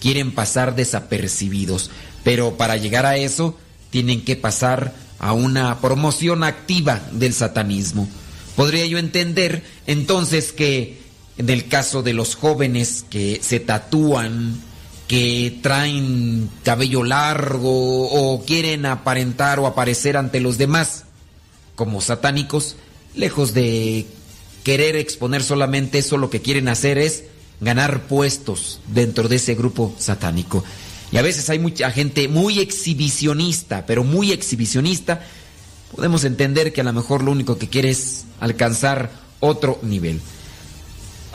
Quieren 0.00 0.32
pasar 0.32 0.74
desapercibidos. 0.74 1.90
Pero 2.24 2.56
para 2.56 2.76
llegar 2.76 3.06
a 3.06 3.16
eso, 3.16 3.56
tienen 3.90 4.24
que 4.24 4.36
pasar 4.36 4.94
a 5.18 5.32
una 5.32 5.80
promoción 5.80 6.44
activa 6.44 7.00
del 7.12 7.32
satanismo. 7.32 8.08
Podría 8.56 8.86
yo 8.86 8.98
entender 8.98 9.64
entonces 9.86 10.52
que 10.52 10.98
en 11.38 11.50
el 11.50 11.68
caso 11.68 12.02
de 12.02 12.14
los 12.14 12.34
jóvenes 12.34 13.04
que 13.08 13.40
se 13.42 13.60
tatúan, 13.60 14.60
que 15.08 15.58
traen 15.62 16.50
cabello 16.64 17.04
largo 17.04 18.08
o 18.08 18.44
quieren 18.44 18.86
aparentar 18.86 19.60
o 19.60 19.66
aparecer 19.66 20.16
ante 20.16 20.40
los 20.40 20.58
demás 20.58 21.04
como 21.76 22.00
satánicos, 22.00 22.76
lejos 23.14 23.54
de 23.54 24.06
querer 24.64 24.96
exponer 24.96 25.44
solamente 25.44 25.98
eso, 25.98 26.16
lo 26.16 26.30
que 26.30 26.42
quieren 26.42 26.68
hacer 26.68 26.98
es 26.98 27.24
ganar 27.60 28.08
puestos 28.08 28.80
dentro 28.88 29.28
de 29.28 29.36
ese 29.36 29.54
grupo 29.54 29.94
satánico. 29.98 30.64
Y 31.12 31.18
a 31.18 31.22
veces 31.22 31.48
hay 31.50 31.58
mucha 31.58 31.90
gente 31.92 32.26
muy 32.26 32.58
exhibicionista, 32.58 33.86
pero 33.86 34.02
muy 34.02 34.32
exhibicionista. 34.32 35.24
Podemos 35.94 36.24
entender 36.24 36.72
que 36.72 36.80
a 36.80 36.84
lo 36.84 36.92
mejor 36.92 37.22
lo 37.22 37.30
único 37.30 37.58
que 37.58 37.68
quiere 37.68 37.90
es 37.90 38.24
alcanzar 38.40 39.10
otro 39.38 39.78
nivel. 39.82 40.20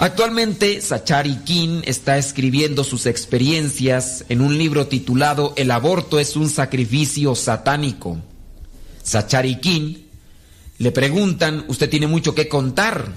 Actualmente, 0.02 0.82
Sachari 0.82 1.36
King 1.46 1.84
está 1.86 2.18
escribiendo 2.18 2.84
sus 2.84 3.06
experiencias 3.06 4.26
en 4.30 4.42
un 4.42 4.58
libro 4.58 4.88
titulado 4.88 5.54
El 5.58 5.70
aborto 5.70 6.20
es 6.20 6.36
un 6.36 6.50
sacrificio 6.50 7.36
satánico. 7.36 8.18
Sachari 9.04 9.58
King 9.60 9.98
le 10.80 10.92
preguntan, 10.92 11.66
usted 11.68 11.88
tiene 11.88 12.08
mucho 12.08 12.34
que 12.34 12.48
contar. 12.48 13.14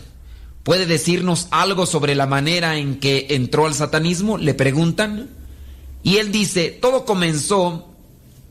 ¿Puede 0.63 0.85
decirnos 0.85 1.49
algo 1.53 1.87
sobre 1.87 2.15
la 2.15 2.27
manera 2.27 2.77
en 2.77 3.01
que 3.01 3.29
entró 3.31 3.65
al 3.65 3.73
satanismo? 3.73 4.37
Le 4.37 4.53
preguntan. 4.53 5.31
Y 6.03 6.19
él 6.19 6.33
dice, 6.33 6.69
todo 6.69 7.07
comenzó 7.07 7.95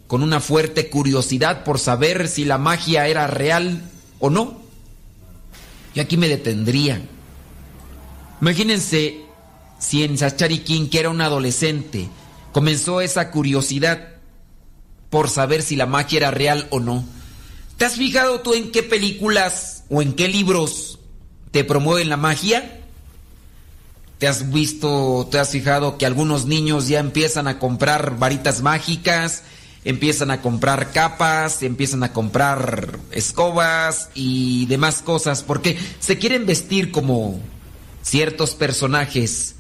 con 0.08 0.24
una 0.24 0.40
fuerte 0.40 0.90
curiosidad 0.90 1.64
por 1.64 1.78
saber 1.78 2.28
si 2.28 2.46
la 2.46 2.58
magia 2.58 3.08
era 3.08 3.28
real 3.28 3.84
o 4.18 4.32
no. 4.32 4.60
Yo 5.94 6.02
aquí 6.02 6.18
me 6.18 6.30
detendría. 6.30 7.00
Imagínense 8.44 9.22
si 9.80 10.04
en 10.04 10.18
Sachari 10.18 10.60
King, 10.60 10.90
que 10.90 11.00
era 11.00 11.10
un 11.10 11.22
adolescente, 11.22 12.10
comenzó 12.52 13.00
esa 13.00 13.32
curiosidad 13.32 14.10
por 15.10 15.30
saber 15.30 15.62
si 15.62 15.78
la 15.78 15.86
magia 15.86 16.18
era 16.18 16.32
real 16.32 16.68
o 16.70 16.82
no. 16.82 17.06
¿Te 17.78 17.86
has 17.86 17.96
fijado 17.96 18.42
tú 18.42 18.54
en 18.54 18.74
qué 18.74 18.84
películas 18.84 19.86
o 19.90 20.02
en 20.02 20.12
qué 20.12 20.28
libros 20.28 21.00
te 21.52 21.64
promueven 21.64 22.10
la 22.10 22.18
magia? 22.18 22.82
¿Te 24.18 24.28
has 24.28 24.52
visto, 24.52 25.26
te 25.32 25.40
has 25.40 25.52
fijado 25.52 25.98
que 25.98 26.06
algunos 26.06 26.46
niños 26.46 26.90
ya 26.90 27.00
empiezan 27.00 27.48
a 27.48 27.60
comprar 27.60 28.20
varitas 28.20 28.62
mágicas, 28.62 29.44
empiezan 29.86 30.32
a 30.32 30.42
comprar 30.42 30.92
capas, 30.92 31.64
empiezan 31.64 32.04
a 32.04 32.12
comprar 32.12 33.00
escobas 33.12 34.10
y 34.14 34.66
demás 34.66 35.02
cosas 35.02 35.44
porque 35.44 35.80
se 36.02 36.18
quieren 36.18 36.46
vestir 36.46 36.92
como 36.92 37.40
ciertos 38.04 38.54
personajes 38.54 39.56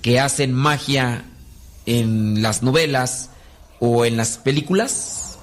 que 0.00 0.18
hacen 0.18 0.54
magia 0.54 1.26
en 1.84 2.40
las 2.40 2.62
novelas 2.62 3.28
o 3.80 4.06
en 4.06 4.16
las 4.16 4.38
películas? 4.38 5.38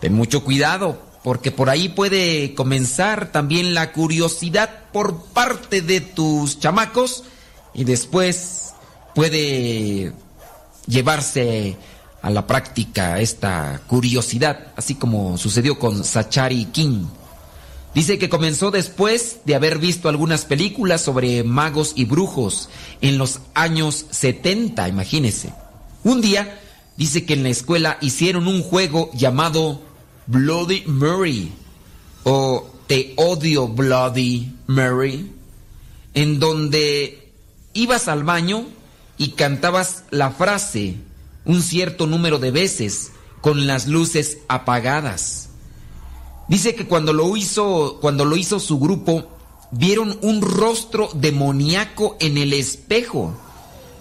Ten 0.00 0.14
mucho 0.14 0.42
cuidado 0.42 1.00
porque 1.22 1.50
por 1.50 1.70
ahí 1.70 1.88
puede 1.88 2.54
comenzar 2.54 3.32
también 3.32 3.74
la 3.74 3.92
curiosidad 3.92 4.70
por 4.92 5.24
parte 5.26 5.82
de 5.82 6.00
tus 6.00 6.58
chamacos 6.58 7.24
y 7.74 7.84
después 7.84 8.72
puede 9.14 10.12
llevarse 10.86 11.76
a 12.22 12.30
la 12.30 12.46
práctica 12.46 13.20
esta 13.20 13.80
curiosidad, 13.86 14.72
así 14.76 14.94
como 14.94 15.38
sucedió 15.38 15.78
con 15.78 16.04
Sachari 16.04 16.66
King. 16.66 17.06
Dice 17.94 18.18
que 18.18 18.28
comenzó 18.28 18.70
después 18.70 19.38
de 19.44 19.54
haber 19.54 19.78
visto 19.78 20.08
algunas 20.08 20.44
películas 20.44 21.00
sobre 21.00 21.42
magos 21.42 21.92
y 21.96 22.04
brujos 22.04 22.68
en 23.00 23.18
los 23.18 23.40
años 23.54 24.06
70, 24.10 24.88
imagínese. 24.88 25.52
Un 26.04 26.20
día 26.20 26.60
dice 26.96 27.24
que 27.24 27.34
en 27.34 27.42
la 27.42 27.48
escuela 27.48 27.98
hicieron 28.00 28.46
un 28.46 28.62
juego 28.62 29.10
llamado 29.14 29.80
Bloody 30.26 30.84
Mary 30.86 31.50
o 32.24 32.70
Te 32.86 33.14
odio 33.16 33.68
Bloody 33.68 34.54
Mary, 34.66 35.32
en 36.14 36.38
donde 36.38 37.32
ibas 37.72 38.08
al 38.08 38.24
baño 38.24 38.66
y 39.16 39.30
cantabas 39.30 40.04
la 40.10 40.30
frase 40.30 40.96
un 41.44 41.62
cierto 41.62 42.06
número 42.06 42.38
de 42.38 42.50
veces 42.50 43.12
con 43.40 43.66
las 43.66 43.86
luces 43.86 44.38
apagadas. 44.48 45.47
Dice 46.48 46.74
que 46.74 46.86
cuando 46.86 47.12
lo 47.12 47.36
hizo, 47.36 47.98
cuando 48.00 48.24
lo 48.24 48.36
hizo 48.36 48.58
su 48.58 48.78
grupo, 48.78 49.28
vieron 49.70 50.18
un 50.22 50.40
rostro 50.40 51.10
demoníaco 51.14 52.16
en 52.20 52.38
el 52.38 52.54
espejo. 52.54 53.36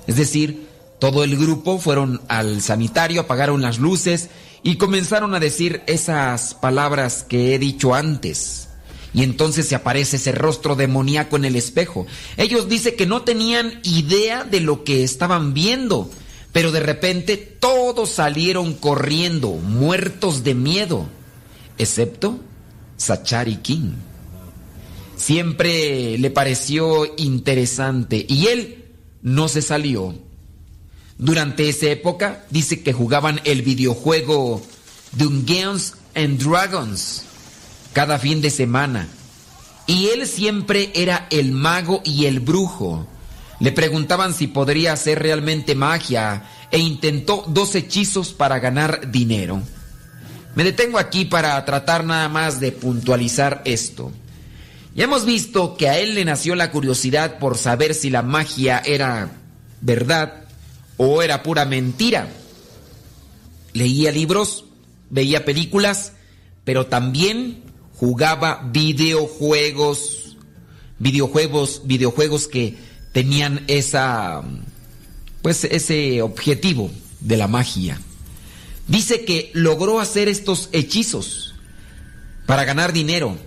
Es 0.07 0.15
decir, 0.15 0.67
todo 0.99 1.23
el 1.23 1.37
grupo 1.37 1.77
fueron 1.77 2.21
al 2.29 2.61
sanitario, 2.61 3.21
apagaron 3.21 3.61
las 3.61 3.79
luces 3.79 4.29
y 4.63 4.77
comenzaron 4.77 5.35
a 5.35 5.39
decir 5.39 5.83
esas 5.87 6.53
palabras 6.53 7.23
que 7.27 7.53
he 7.53 7.59
dicho 7.59 7.93
antes. 7.93 8.69
Y 9.13 9.23
entonces 9.23 9.67
se 9.67 9.75
aparece 9.75 10.17
ese 10.17 10.31
rostro 10.31 10.75
demoníaco 10.75 11.35
en 11.35 11.45
el 11.45 11.55
espejo. 11.55 12.05
Ellos 12.37 12.69
dicen 12.69 12.95
que 12.95 13.05
no 13.05 13.23
tenían 13.23 13.79
idea 13.83 14.43
de 14.43 14.61
lo 14.61 14.83
que 14.83 15.03
estaban 15.03 15.53
viendo, 15.53 16.09
pero 16.53 16.71
de 16.71 16.79
repente 16.79 17.37
todos 17.37 18.09
salieron 18.09 18.73
corriendo, 18.73 19.49
muertos 19.49 20.43
de 20.43 20.55
miedo, 20.55 21.07
excepto 21.77 22.39
Sachari 22.97 23.57
King. 23.57 23.93
Siempre 25.15 26.17
le 26.17 26.29
pareció 26.29 27.13
interesante 27.17 28.25
y 28.27 28.47
él 28.47 28.85
no 29.21 29.47
se 29.47 29.61
salió 29.61 30.13
durante 31.17 31.67
esa 31.67 31.87
época 31.87 32.45
dice 32.51 32.83
que 32.83 32.93
jugaban 32.93 33.41
el 33.43 33.63
videojuego 33.63 34.61
Dungeons 35.13 35.95
and 36.13 36.39
Dragons 36.39 37.23
cada 37.93 38.19
fin 38.19 38.41
de 38.41 38.51
semana. 38.51 39.07
Y 39.87 40.09
él 40.09 40.27
siempre 40.27 40.91
era 40.93 41.27
el 41.31 41.53
mago 41.53 42.01
y 42.03 42.25
el 42.25 42.39
brujo. 42.39 43.07
Le 43.59 43.71
preguntaban 43.71 44.33
si 44.35 44.45
podría 44.45 44.93
hacer 44.93 45.19
realmente 45.19 45.73
magia 45.73 46.47
e 46.69 46.77
intentó 46.77 47.43
dos 47.47 47.73
hechizos 47.73 48.33
para 48.33 48.59
ganar 48.59 49.09
dinero. 49.09 49.63
Me 50.57 50.63
detengo 50.63 50.97
aquí 50.97 51.23
para 51.23 51.63
tratar 51.65 52.03
nada 52.03 52.29
más 52.29 52.59
de 52.59 52.71
puntualizar 52.71 53.61
esto. 53.63 54.11
Ya 54.95 55.03
hemos 55.03 55.23
visto 55.23 55.77
que 55.77 55.87
a 55.87 55.99
él 55.99 56.15
le 56.15 56.25
nació 56.25 56.55
la 56.55 56.71
curiosidad 56.71 57.37
por 57.37 57.59
saber 57.59 57.93
si 57.93 58.09
la 58.09 58.23
magia 58.23 58.79
era 58.83 59.29
verdad 59.81 60.45
o 60.97 61.21
era 61.21 61.43
pura 61.43 61.65
mentira. 61.65 62.27
Leía 63.73 64.11
libros, 64.11 64.65
veía 65.11 65.45
películas, 65.45 66.13
pero 66.63 66.87
también 66.87 67.61
jugaba 67.93 68.67
videojuegos, 68.71 70.37
videojuegos, 70.97 71.83
videojuegos 71.85 72.47
que 72.47 72.75
tenían 73.11 73.63
esa 73.67 74.41
pues 75.43 75.65
ese 75.65 76.23
objetivo 76.23 76.89
de 77.19 77.37
la 77.37 77.47
magia. 77.47 78.01
Dice 78.87 79.25
que 79.25 79.51
logró 79.53 79.99
hacer 79.99 80.29
estos 80.29 80.69
hechizos 80.71 81.55
para 82.45 82.63
ganar 82.63 82.93
dinero, 82.93 83.37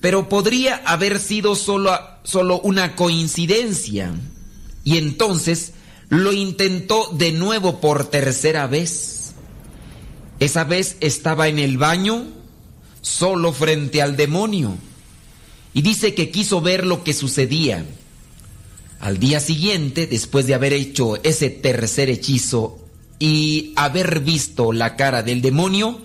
pero 0.00 0.28
podría 0.28 0.76
haber 0.86 1.18
sido 1.18 1.54
solo, 1.54 1.98
solo 2.22 2.60
una 2.60 2.96
coincidencia. 2.96 4.12
Y 4.82 4.96
entonces 4.96 5.72
lo 6.08 6.32
intentó 6.32 7.10
de 7.12 7.32
nuevo 7.32 7.80
por 7.80 8.06
tercera 8.06 8.66
vez. 8.66 9.34
Esa 10.40 10.64
vez 10.64 10.96
estaba 11.00 11.48
en 11.48 11.58
el 11.58 11.78
baño, 11.78 12.24
solo 13.02 13.52
frente 13.52 14.02
al 14.02 14.16
demonio, 14.16 14.76
y 15.74 15.82
dice 15.82 16.14
que 16.14 16.30
quiso 16.30 16.60
ver 16.60 16.86
lo 16.86 17.04
que 17.04 17.12
sucedía. 17.12 17.84
Al 19.00 19.18
día 19.18 19.40
siguiente, 19.40 20.06
después 20.06 20.46
de 20.46 20.54
haber 20.54 20.72
hecho 20.72 21.22
ese 21.22 21.50
tercer 21.50 22.08
hechizo 22.08 22.83
y 23.24 23.72
haber 23.76 24.20
visto 24.20 24.70
la 24.74 24.96
cara 24.96 25.22
del 25.22 25.40
demonio, 25.40 25.98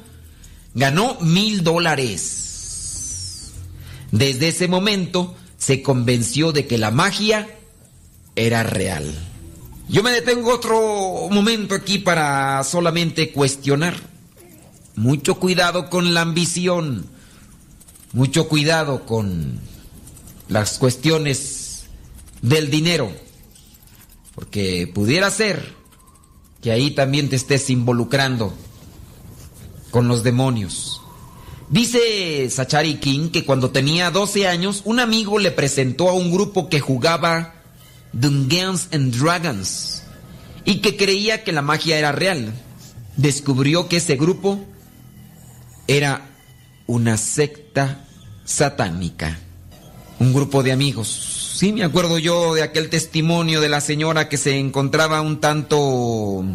ganó 0.73 1.17
mil 1.19 1.65
dólares. 1.65 3.51
Desde 4.13 4.47
ese 4.47 4.69
momento 4.69 5.35
se 5.57 5.81
convenció 5.81 6.53
de 6.53 6.65
que 6.65 6.77
la 6.77 6.91
magia 6.91 7.49
era 8.37 8.63
real. 8.63 9.13
Yo 9.89 10.01
me 10.01 10.11
detengo 10.11 10.53
otro 10.53 11.27
momento 11.29 11.75
aquí 11.75 11.97
para 11.97 12.63
solamente 12.63 13.33
cuestionar. 13.33 13.97
Mucho 14.95 15.35
cuidado 15.41 15.89
con 15.89 16.13
la 16.13 16.21
ambición. 16.21 17.05
Mucho 18.13 18.47
cuidado 18.47 19.05
con 19.05 19.59
las 20.47 20.77
cuestiones 20.77 21.83
del 22.41 22.71
dinero. 22.71 23.11
Porque 24.35 24.89
pudiera 24.95 25.29
ser 25.29 25.78
que 26.61 26.71
ahí 26.71 26.91
también 26.91 27.29
te 27.29 27.35
estés 27.35 27.69
involucrando 27.69 28.53
con 29.91 30.07
los 30.07 30.23
demonios. 30.23 31.01
Dice 31.69 32.49
Sachari 32.49 32.95
King 32.95 33.29
que 33.29 33.45
cuando 33.45 33.71
tenía 33.71 34.11
12 34.11 34.47
años, 34.47 34.81
un 34.85 34.99
amigo 34.99 35.39
le 35.39 35.51
presentó 35.51 36.09
a 36.09 36.13
un 36.13 36.31
grupo 36.31 36.67
que 36.67 36.79
jugaba 36.79 37.55
Dungeons 38.11 38.89
and 38.91 39.15
Dragons 39.15 40.03
y 40.65 40.77
que 40.79 40.97
creía 40.97 41.43
que 41.43 41.51
la 41.51 41.61
magia 41.61 41.97
era 41.97 42.11
real. 42.11 42.53
Descubrió 43.17 43.87
que 43.87 43.97
ese 43.97 44.15
grupo 44.15 44.59
era 45.87 46.29
una 46.87 47.17
secta 47.17 48.05
satánica. 48.45 49.39
Un 50.19 50.33
grupo 50.33 50.63
de 50.63 50.71
amigos 50.71 51.39
Sí, 51.59 51.73
me 51.73 51.83
acuerdo 51.83 52.19
yo 52.19 52.53
de 52.53 52.63
aquel 52.63 52.89
testimonio 52.89 53.59
de 53.59 53.67
la 53.67 53.81
señora 53.81 54.29
que 54.29 54.37
se 54.37 54.57
encontraba 54.57 55.19
un 55.19 55.41
tanto 55.41 56.45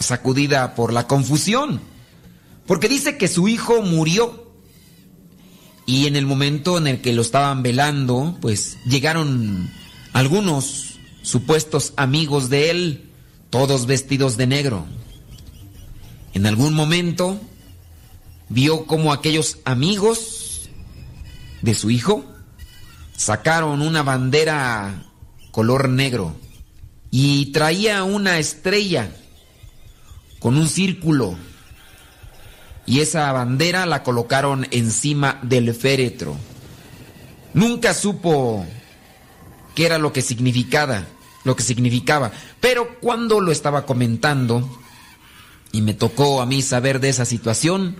sacudida 0.00 0.74
por 0.74 0.92
la 0.92 1.06
confusión. 1.06 1.80
Porque 2.66 2.88
dice 2.88 3.16
que 3.16 3.28
su 3.28 3.46
hijo 3.46 3.82
murió. 3.82 4.50
Y 5.86 6.08
en 6.08 6.16
el 6.16 6.26
momento 6.26 6.76
en 6.76 6.88
el 6.88 7.00
que 7.00 7.12
lo 7.12 7.22
estaban 7.22 7.62
velando, 7.62 8.36
pues 8.40 8.78
llegaron 8.84 9.70
algunos 10.12 10.98
supuestos 11.22 11.92
amigos 11.94 12.50
de 12.50 12.70
él, 12.70 13.10
todos 13.48 13.86
vestidos 13.86 14.36
de 14.36 14.48
negro. 14.48 14.86
En 16.34 16.46
algún 16.46 16.74
momento 16.74 17.40
vio 18.48 18.86
como 18.86 19.12
aquellos 19.12 19.58
amigos 19.64 20.68
de 21.60 21.74
su 21.74 21.90
hijo 21.90 22.24
sacaron 23.22 23.82
una 23.82 24.02
bandera 24.02 25.04
color 25.52 25.88
negro 25.88 26.34
y 27.12 27.52
traía 27.52 28.02
una 28.02 28.40
estrella 28.40 29.10
con 30.40 30.56
un 30.56 30.66
círculo 30.66 31.36
y 32.84 32.98
esa 32.98 33.30
bandera 33.30 33.86
la 33.86 34.02
colocaron 34.02 34.66
encima 34.72 35.38
del 35.42 35.72
féretro. 35.72 36.36
Nunca 37.54 37.94
supo 37.94 38.66
qué 39.76 39.86
era 39.86 39.98
lo 39.98 40.12
que 40.12 40.20
significaba, 40.20 41.04
lo 41.44 41.54
que 41.54 41.62
significaba, 41.62 42.32
pero 42.60 42.98
cuando 42.98 43.40
lo 43.40 43.52
estaba 43.52 43.86
comentando 43.86 44.68
y 45.70 45.82
me 45.82 45.94
tocó 45.94 46.42
a 46.42 46.46
mí 46.46 46.60
saber 46.60 46.98
de 46.98 47.10
esa 47.10 47.24
situación, 47.24 47.94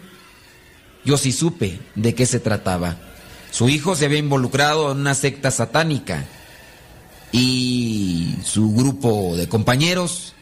yo 1.05 1.17
sí 1.17 1.31
supe 1.31 1.79
de 1.95 2.13
qué 2.17 2.27
se 2.27 2.41
trataba. 2.41 3.12
Su 3.53 3.69
hijo 3.69 3.95
se 3.95 4.07
había 4.07 4.19
involucrado 4.19 4.91
en 4.91 4.99
una 4.99 5.15
secta 5.15 5.51
satánica 5.51 6.25
y 7.33 8.35
su 8.43 8.73
grupo 8.73 9.37
de 9.37 9.47
compañeros 9.47 10.33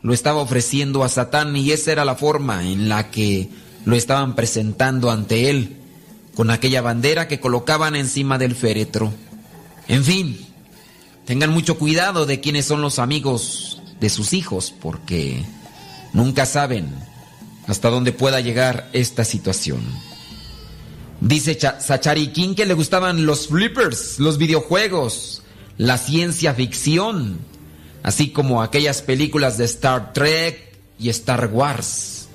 lo 0.00 0.14
estaba 0.14 0.40
ofreciendo 0.40 1.04
a 1.04 1.10
Satán 1.10 1.54
y 1.54 1.70
esa 1.72 1.92
era 1.92 2.06
la 2.06 2.14
forma 2.14 2.64
en 2.64 2.88
la 2.88 3.10
que 3.10 3.50
lo 3.84 3.94
estaban 3.94 4.34
presentando 4.34 5.10
ante 5.10 5.50
él, 5.50 5.76
con 6.34 6.50
aquella 6.50 6.80
bandera 6.80 7.28
que 7.28 7.40
colocaban 7.40 7.94
encima 7.94 8.38
del 8.38 8.54
féretro. 8.54 9.12
En 9.86 10.02
fin, 10.02 10.40
tengan 11.26 11.50
mucho 11.50 11.78
cuidado 11.78 12.24
de 12.24 12.40
quiénes 12.40 12.64
son 12.64 12.80
los 12.80 12.98
amigos 12.98 13.82
de 14.00 14.08
sus 14.08 14.32
hijos, 14.32 14.72
porque 14.80 15.44
nunca 16.14 16.46
saben 16.46 16.88
hasta 17.66 17.90
dónde 17.90 18.12
pueda 18.12 18.40
llegar 18.40 18.88
esta 18.94 19.24
situación. 19.24 19.82
Dice 21.20 21.58
Sachari 21.58 22.28
King 22.28 22.54
que 22.54 22.66
le 22.66 22.74
gustaban 22.74 23.24
los 23.24 23.48
flippers, 23.48 24.18
los 24.18 24.36
videojuegos, 24.36 25.42
la 25.78 25.96
ciencia 25.96 26.54
ficción, 26.54 27.38
así 28.02 28.30
como 28.30 28.62
aquellas 28.62 29.00
películas 29.00 29.56
de 29.56 29.64
Star 29.64 30.12
Trek 30.12 30.76
y 30.98 31.08
Star 31.08 31.48
Wars. 31.52 32.28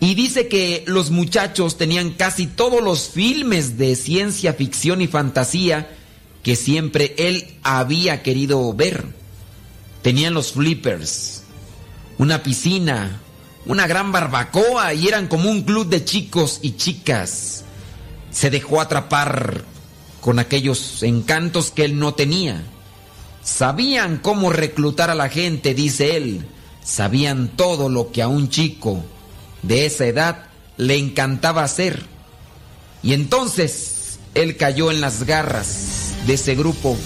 Y 0.00 0.14
dice 0.14 0.48
que 0.48 0.84
los 0.86 1.10
muchachos 1.10 1.78
tenían 1.78 2.10
casi 2.10 2.46
todos 2.46 2.82
los 2.82 3.08
filmes 3.08 3.78
de 3.78 3.96
ciencia 3.96 4.52
ficción 4.52 5.00
y 5.00 5.06
fantasía 5.06 5.88
que 6.42 6.56
siempre 6.56 7.14
él 7.16 7.56
había 7.62 8.22
querido 8.22 8.74
ver. 8.74 9.06
Tenían 10.02 10.34
los 10.34 10.52
flippers, 10.52 11.44
una 12.18 12.42
piscina, 12.42 13.22
una 13.64 13.86
gran 13.86 14.12
barbacoa 14.12 14.92
y 14.92 15.08
eran 15.08 15.26
como 15.26 15.50
un 15.50 15.62
club 15.62 15.88
de 15.88 16.04
chicos 16.04 16.58
y 16.60 16.72
chicas 16.72 17.63
se 18.34 18.50
dejó 18.50 18.80
atrapar 18.80 19.64
con 20.20 20.38
aquellos 20.38 21.02
encantos 21.02 21.70
que 21.70 21.84
él 21.84 21.98
no 21.98 22.14
tenía. 22.14 22.64
Sabían 23.42 24.18
cómo 24.18 24.50
reclutar 24.50 25.08
a 25.10 25.14
la 25.14 25.28
gente, 25.28 25.72
dice 25.72 26.16
él. 26.16 26.46
Sabían 26.82 27.48
todo 27.56 27.88
lo 27.88 28.10
que 28.10 28.22
a 28.22 28.28
un 28.28 28.50
chico 28.50 29.04
de 29.62 29.86
esa 29.86 30.06
edad 30.06 30.46
le 30.76 30.96
encantaba 30.96 31.62
hacer. 31.62 32.04
Y 33.02 33.12
entonces 33.12 34.18
él 34.34 34.56
cayó 34.56 34.90
en 34.90 35.00
las 35.00 35.24
garras 35.24 36.14
de 36.26 36.34
ese 36.34 36.54
grupo 36.54 36.96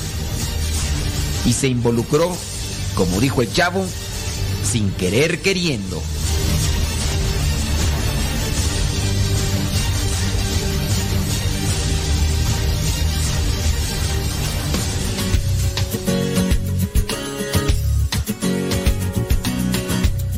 y 1.44 1.52
se 1.52 1.68
involucró, 1.68 2.34
como 2.94 3.20
dijo 3.20 3.42
el 3.42 3.52
chavo, 3.52 3.84
sin 4.64 4.90
querer 4.92 5.42
queriendo. 5.42 6.00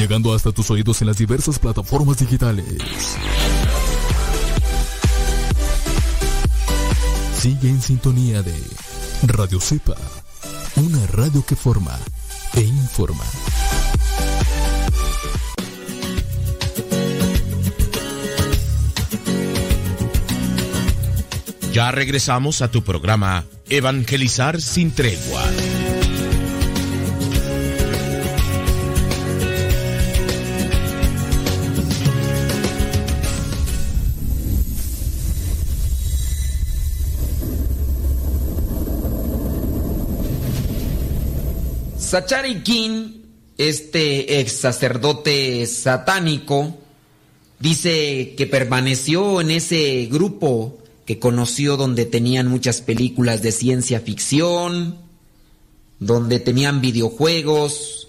Llegando 0.00 0.32
hasta 0.32 0.50
tus 0.50 0.70
oídos 0.70 1.02
en 1.02 1.08
las 1.08 1.18
diversas 1.18 1.58
plataformas 1.58 2.16
digitales. 2.16 2.64
Sigue 7.38 7.68
en 7.68 7.82
sintonía 7.82 8.42
de 8.42 8.54
Radio 9.24 9.60
Cepa, 9.60 9.96
una 10.76 11.06
radio 11.08 11.44
que 11.44 11.54
forma 11.54 11.98
e 12.54 12.62
informa. 12.62 13.24
Ya 21.74 21.90
regresamos 21.92 22.62
a 22.62 22.70
tu 22.70 22.82
programa 22.82 23.44
Evangelizar 23.68 24.62
sin 24.62 24.92
tregua. 24.92 25.44
Sachari 42.10 42.64
King, 42.64 43.22
este 43.56 44.40
ex 44.40 44.54
sacerdote 44.54 45.64
satánico, 45.66 46.76
dice 47.60 48.34
que 48.36 48.48
permaneció 48.48 49.40
en 49.40 49.52
ese 49.52 50.08
grupo 50.10 50.76
que 51.06 51.20
conoció 51.20 51.76
donde 51.76 52.06
tenían 52.06 52.48
muchas 52.48 52.80
películas 52.80 53.42
de 53.42 53.52
ciencia 53.52 54.00
ficción, 54.00 54.96
donde 56.00 56.40
tenían 56.40 56.80
videojuegos 56.80 58.08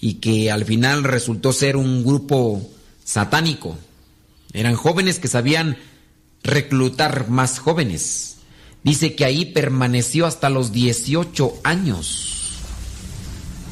y 0.00 0.14
que 0.14 0.50
al 0.50 0.64
final 0.64 1.04
resultó 1.04 1.52
ser 1.52 1.76
un 1.76 2.04
grupo 2.04 2.66
satánico. 3.04 3.76
Eran 4.54 4.74
jóvenes 4.74 5.18
que 5.18 5.28
sabían 5.28 5.76
reclutar 6.42 7.28
más 7.28 7.58
jóvenes. 7.58 8.38
Dice 8.82 9.14
que 9.14 9.26
ahí 9.26 9.44
permaneció 9.44 10.24
hasta 10.24 10.48
los 10.48 10.72
18 10.72 11.60
años 11.62 12.31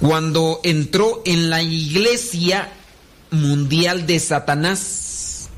cuando 0.01 0.61
entró 0.65 1.23
en 1.25 1.51
la 1.51 1.63
iglesia 1.63 2.73
mundial 3.31 4.07
de 4.07 4.19
Satanás. 4.19 5.49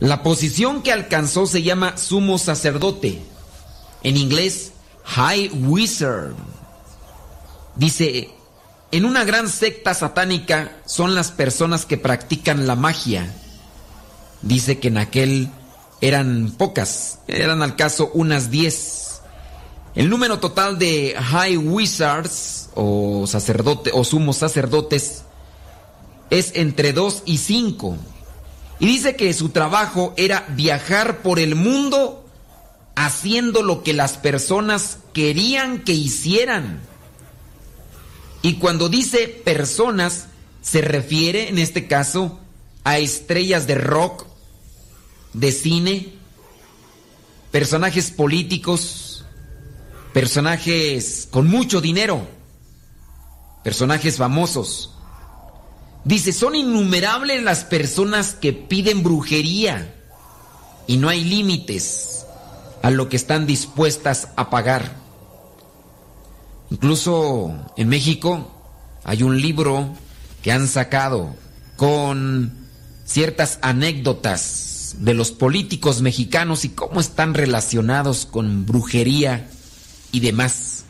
La 0.00 0.22
posición 0.22 0.82
que 0.82 0.92
alcanzó 0.92 1.46
se 1.46 1.62
llama 1.62 1.96
sumo 1.96 2.38
sacerdote. 2.38 3.22
En 4.02 4.16
inglés, 4.16 4.72
High 5.04 5.50
Wizard. 5.50 6.34
Dice, 7.76 8.30
en 8.90 9.04
una 9.04 9.24
gran 9.24 9.48
secta 9.48 9.94
satánica 9.94 10.76
son 10.84 11.14
las 11.14 11.30
personas 11.30 11.86
que 11.86 11.96
practican 11.96 12.66
la 12.66 12.74
magia. 12.74 13.32
Dice 14.42 14.80
que 14.80 14.88
en 14.88 14.98
aquel 14.98 15.48
eran 16.00 16.52
pocas, 16.58 17.20
eran 17.28 17.62
al 17.62 17.76
caso 17.76 18.10
unas 18.12 18.50
diez. 18.50 19.20
El 19.94 20.10
número 20.10 20.40
total 20.40 20.78
de 20.78 21.14
High 21.16 21.56
Wizards 21.58 22.61
o 22.74 23.26
sacerdote 23.26 23.90
o 23.92 24.04
sumos 24.04 24.36
sacerdotes 24.36 25.24
es 26.30 26.52
entre 26.54 26.92
2 26.92 27.24
y 27.26 27.38
5. 27.38 27.96
Y 28.80 28.86
dice 28.86 29.16
que 29.16 29.32
su 29.32 29.50
trabajo 29.50 30.14
era 30.16 30.46
viajar 30.50 31.22
por 31.22 31.38
el 31.38 31.54
mundo 31.54 32.24
haciendo 32.94 33.62
lo 33.62 33.82
que 33.82 33.92
las 33.92 34.16
personas 34.16 34.98
querían 35.12 35.84
que 35.84 35.92
hicieran. 35.92 36.80
Y 38.42 38.54
cuando 38.54 38.88
dice 38.88 39.28
personas, 39.28 40.26
se 40.62 40.80
refiere 40.80 41.48
en 41.48 41.58
este 41.58 41.86
caso 41.86 42.40
a 42.84 42.98
estrellas 42.98 43.66
de 43.66 43.76
rock, 43.76 44.26
de 45.32 45.52
cine, 45.52 46.12
personajes 47.50 48.10
políticos, 48.10 49.24
personajes 50.12 51.28
con 51.30 51.46
mucho 51.46 51.80
dinero, 51.80 52.26
personajes 53.62 54.16
famosos. 54.16 54.94
Dice, 56.04 56.32
son 56.32 56.56
innumerables 56.56 57.42
las 57.42 57.64
personas 57.64 58.34
que 58.34 58.52
piden 58.52 59.02
brujería 59.02 59.94
y 60.86 60.96
no 60.96 61.08
hay 61.08 61.24
límites 61.24 62.26
a 62.82 62.90
lo 62.90 63.08
que 63.08 63.16
están 63.16 63.46
dispuestas 63.46 64.28
a 64.36 64.50
pagar. 64.50 64.96
Incluso 66.70 67.54
en 67.76 67.88
México 67.88 68.50
hay 69.04 69.22
un 69.22 69.40
libro 69.40 69.94
que 70.42 70.50
han 70.50 70.66
sacado 70.66 71.34
con 71.76 72.52
ciertas 73.04 73.58
anécdotas 73.62 74.96
de 74.98 75.14
los 75.14 75.30
políticos 75.30 76.02
mexicanos 76.02 76.64
y 76.64 76.70
cómo 76.70 77.00
están 77.00 77.34
relacionados 77.34 78.26
con 78.26 78.66
brujería 78.66 79.48
y 80.10 80.20
demás. 80.20 80.84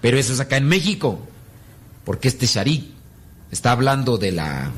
Pero 0.00 0.18
eso 0.18 0.32
es 0.32 0.40
acá 0.40 0.56
en 0.56 0.68
México, 0.68 1.18
porque 2.04 2.28
este 2.28 2.46
Sharik 2.46 2.84
está 3.50 3.72
hablando 3.72 4.18
de 4.18 4.32
la 4.32 4.72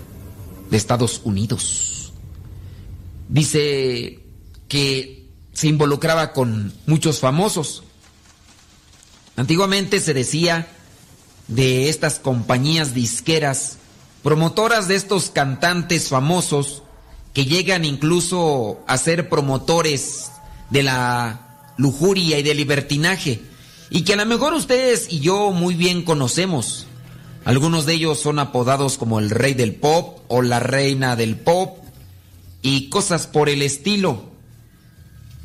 de 0.70 0.76
Estados 0.76 1.20
Unidos. 1.24 2.12
Dice 3.28 4.20
que 4.68 5.28
se 5.52 5.68
involucraba 5.68 6.32
con 6.32 6.72
muchos 6.86 7.20
famosos. 7.20 7.82
Antiguamente 9.36 10.00
se 10.00 10.14
decía 10.14 10.68
de 11.48 11.88
estas 11.88 12.18
compañías 12.18 12.94
disqueras, 12.94 13.78
promotoras 14.22 14.88
de 14.88 14.96
estos 14.96 15.30
cantantes 15.30 16.08
famosos 16.08 16.82
que 17.32 17.44
llegan 17.44 17.84
incluso 17.84 18.80
a 18.86 18.98
ser 18.98 19.28
promotores 19.28 20.30
de 20.70 20.82
la 20.82 21.74
lujuria 21.76 22.38
y 22.38 22.42
del 22.42 22.56
libertinaje 22.56 23.42
y 23.90 24.02
que 24.02 24.14
a 24.14 24.16
lo 24.16 24.26
mejor 24.26 24.54
ustedes 24.54 25.06
y 25.10 25.20
yo 25.20 25.52
muy 25.52 25.74
bien 25.74 26.02
conocemos. 26.02 26.86
Algunos 27.46 27.86
de 27.86 27.94
ellos 27.94 28.18
son 28.18 28.40
apodados 28.40 28.98
como 28.98 29.20
el 29.20 29.30
rey 29.30 29.54
del 29.54 29.76
pop 29.76 30.18
o 30.26 30.42
la 30.42 30.58
reina 30.58 31.14
del 31.14 31.36
pop 31.36 31.78
y 32.60 32.88
cosas 32.88 33.28
por 33.28 33.48
el 33.48 33.62
estilo. 33.62 34.24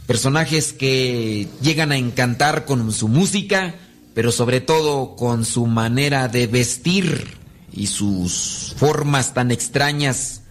Personajes 0.07 0.73
que 0.73 1.47
llegan 1.61 1.91
a 1.91 1.97
encantar 1.97 2.65
con 2.65 2.91
su 2.91 3.07
música, 3.07 3.75
pero 4.15 4.31
sobre 4.31 4.61
todo 4.61 5.15
con 5.15 5.45
su 5.45 5.67
manera 5.67 6.27
de 6.27 6.47
vestir 6.47 7.37
y 7.71 7.85
sus 7.85 8.73
formas 8.77 9.35
tan 9.35 9.51
extrañas 9.51 10.41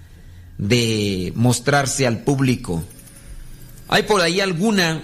de 0.57 1.33
mostrarse 1.35 2.07
al 2.07 2.23
público. 2.23 2.85
Hay 3.89 4.05
por 4.05 4.21
ahí 4.21 4.39
alguna 4.39 5.03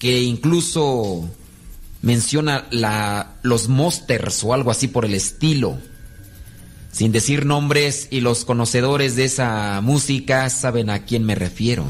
que 0.00 0.22
incluso 0.22 1.30
menciona 2.02 2.66
la, 2.70 3.36
los 3.42 3.68
monsters 3.68 4.42
o 4.44 4.52
algo 4.52 4.70
así 4.70 4.88
por 4.88 5.04
el 5.04 5.14
estilo. 5.14 5.78
Sin 6.90 7.12
decir 7.12 7.46
nombres 7.46 8.08
y 8.10 8.20
los 8.20 8.44
conocedores 8.44 9.16
de 9.16 9.24
esa 9.24 9.80
música 9.80 10.50
saben 10.50 10.90
a 10.90 11.04
quién 11.04 11.24
me 11.24 11.34
refiero. 11.34 11.86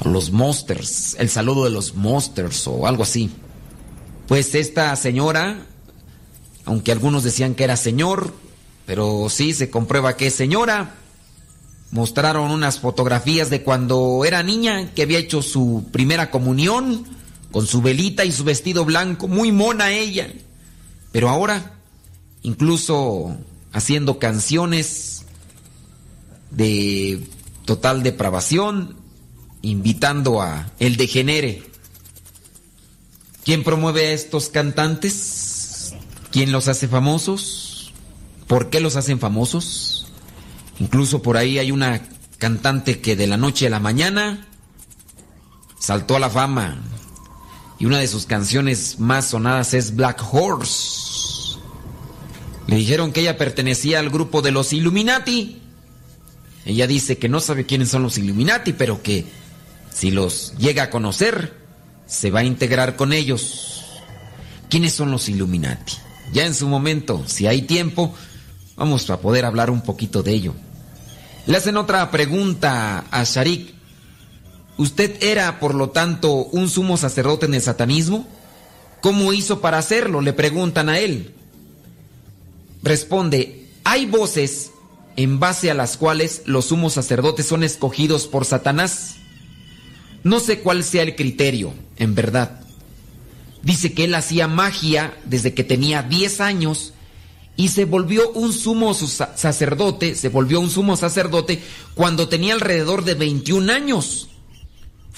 A 0.00 0.08
los 0.08 0.32
monsters, 0.32 1.14
el 1.18 1.28
saludo 1.28 1.64
de 1.64 1.70
los 1.70 1.94
monsters 1.94 2.66
o 2.66 2.86
algo 2.86 3.04
así. 3.04 3.30
Pues 4.26 4.54
esta 4.54 4.94
señora, 4.96 5.66
aunque 6.64 6.92
algunos 6.92 7.22
decían 7.22 7.54
que 7.54 7.64
era 7.64 7.76
señor, 7.76 8.34
pero 8.84 9.28
sí 9.28 9.52
se 9.54 9.70
comprueba 9.70 10.16
que 10.16 10.28
es 10.28 10.34
señora, 10.34 10.94
mostraron 11.90 12.50
unas 12.50 12.80
fotografías 12.80 13.50
de 13.50 13.62
cuando 13.62 14.24
era 14.24 14.42
niña, 14.42 14.92
que 14.94 15.02
había 15.02 15.18
hecho 15.18 15.42
su 15.42 15.86
primera 15.92 16.30
comunión 16.30 17.06
con 17.52 17.66
su 17.66 17.80
velita 17.82 18.24
y 18.24 18.32
su 18.32 18.44
vestido 18.44 18.84
blanco, 18.84 19.28
muy 19.28 19.52
mona 19.52 19.92
ella. 19.92 20.32
Pero 21.12 21.28
ahora, 21.28 21.74
incluso 22.42 23.36
haciendo 23.72 24.18
canciones 24.18 25.24
de 26.50 27.26
total 27.64 28.02
depravación, 28.02 28.96
invitando 29.62 30.40
a 30.40 30.70
el 30.78 30.96
degenere. 30.96 31.62
¿Quién 33.44 33.64
promueve 33.64 34.08
a 34.08 34.12
estos 34.12 34.48
cantantes? 34.48 35.94
¿Quién 36.30 36.52
los 36.52 36.68
hace 36.68 36.88
famosos? 36.88 37.92
¿Por 38.46 38.70
qué 38.70 38.80
los 38.80 38.96
hacen 38.96 39.18
famosos? 39.18 40.12
Incluso 40.80 41.22
por 41.22 41.36
ahí 41.36 41.58
hay 41.58 41.72
una 41.72 42.02
cantante 42.38 43.00
que 43.00 43.16
de 43.16 43.26
la 43.26 43.36
noche 43.36 43.66
a 43.66 43.70
la 43.70 43.80
mañana 43.80 44.46
saltó 45.78 46.16
a 46.16 46.20
la 46.20 46.30
fama. 46.30 46.78
Y 47.78 47.86
una 47.86 47.98
de 47.98 48.08
sus 48.08 48.26
canciones 48.26 48.98
más 48.98 49.26
sonadas 49.26 49.74
es 49.74 49.94
Black 49.94 50.22
Horse. 50.32 51.58
Le 52.66 52.76
dijeron 52.76 53.12
que 53.12 53.20
ella 53.20 53.38
pertenecía 53.38 53.98
al 53.98 54.10
grupo 54.10 54.42
de 54.42 54.50
los 54.50 54.72
Illuminati. 54.72 55.62
Ella 56.64 56.86
dice 56.86 57.18
que 57.18 57.28
no 57.28 57.40
sabe 57.40 57.66
quiénes 57.66 57.88
son 57.88 58.02
los 58.02 58.18
Illuminati, 58.18 58.72
pero 58.72 59.02
que 59.02 59.24
si 59.94 60.10
los 60.10 60.54
llega 60.58 60.84
a 60.84 60.90
conocer, 60.90 61.56
se 62.06 62.30
va 62.30 62.40
a 62.40 62.44
integrar 62.44 62.96
con 62.96 63.12
ellos. 63.12 63.84
¿Quiénes 64.68 64.92
son 64.92 65.10
los 65.10 65.28
Illuminati? 65.28 65.94
Ya 66.32 66.44
en 66.44 66.54
su 66.54 66.68
momento, 66.68 67.24
si 67.26 67.46
hay 67.46 67.62
tiempo, 67.62 68.14
vamos 68.76 69.08
a 69.08 69.20
poder 69.20 69.44
hablar 69.44 69.70
un 69.70 69.82
poquito 69.82 70.22
de 70.22 70.32
ello. 70.32 70.54
Le 71.46 71.56
hacen 71.56 71.78
otra 71.78 72.10
pregunta 72.10 73.06
a 73.10 73.24
Sharik. 73.24 73.77
¿Usted 74.78 75.22
era, 75.22 75.58
por 75.58 75.74
lo 75.74 75.90
tanto, 75.90 76.32
un 76.32 76.70
sumo 76.70 76.96
sacerdote 76.96 77.46
en 77.46 77.54
el 77.54 77.60
satanismo? 77.60 78.26
¿Cómo 79.00 79.32
hizo 79.32 79.60
para 79.60 79.78
hacerlo? 79.78 80.20
Le 80.20 80.32
preguntan 80.32 80.88
a 80.88 80.98
él. 81.00 81.34
Responde, 82.82 83.66
hay 83.84 84.06
voces 84.06 84.70
en 85.16 85.40
base 85.40 85.68
a 85.70 85.74
las 85.74 85.96
cuales 85.96 86.42
los 86.46 86.66
sumos 86.66 86.92
sacerdotes 86.92 87.44
son 87.44 87.64
escogidos 87.64 88.28
por 88.28 88.44
Satanás. 88.44 89.16
No 90.22 90.38
sé 90.38 90.60
cuál 90.60 90.84
sea 90.84 91.02
el 91.02 91.16
criterio, 91.16 91.74
en 91.96 92.14
verdad. 92.14 92.60
Dice 93.64 93.92
que 93.92 94.04
él 94.04 94.14
hacía 94.14 94.46
magia 94.46 95.18
desde 95.24 95.54
que 95.54 95.64
tenía 95.64 96.02
10 96.02 96.40
años 96.40 96.92
y 97.56 97.68
se 97.68 97.84
volvió 97.84 98.30
un 98.30 98.52
sumo 98.52 98.94
sacerdote, 98.94 100.14
se 100.14 100.28
volvió 100.28 100.60
un 100.60 100.70
sumo 100.70 100.96
sacerdote 100.96 101.60
cuando 101.94 102.28
tenía 102.28 102.54
alrededor 102.54 103.04
de 103.04 103.14
21 103.14 103.72
años. 103.72 104.28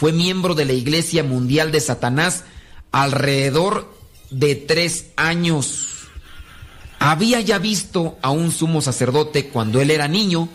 Fue 0.00 0.12
miembro 0.12 0.54
de 0.54 0.64
la 0.64 0.72
Iglesia 0.72 1.22
Mundial 1.22 1.72
de 1.72 1.80
Satanás 1.82 2.44
alrededor 2.90 3.94
de 4.30 4.54
tres 4.54 5.08
años. 5.16 5.88
Había 6.98 7.42
ya 7.42 7.58
visto 7.58 8.16
a 8.22 8.30
un 8.30 8.50
sumo 8.50 8.80
sacerdote 8.80 9.48
cuando 9.48 9.78
él 9.78 9.90
era 9.90 10.08
niño, 10.08 10.48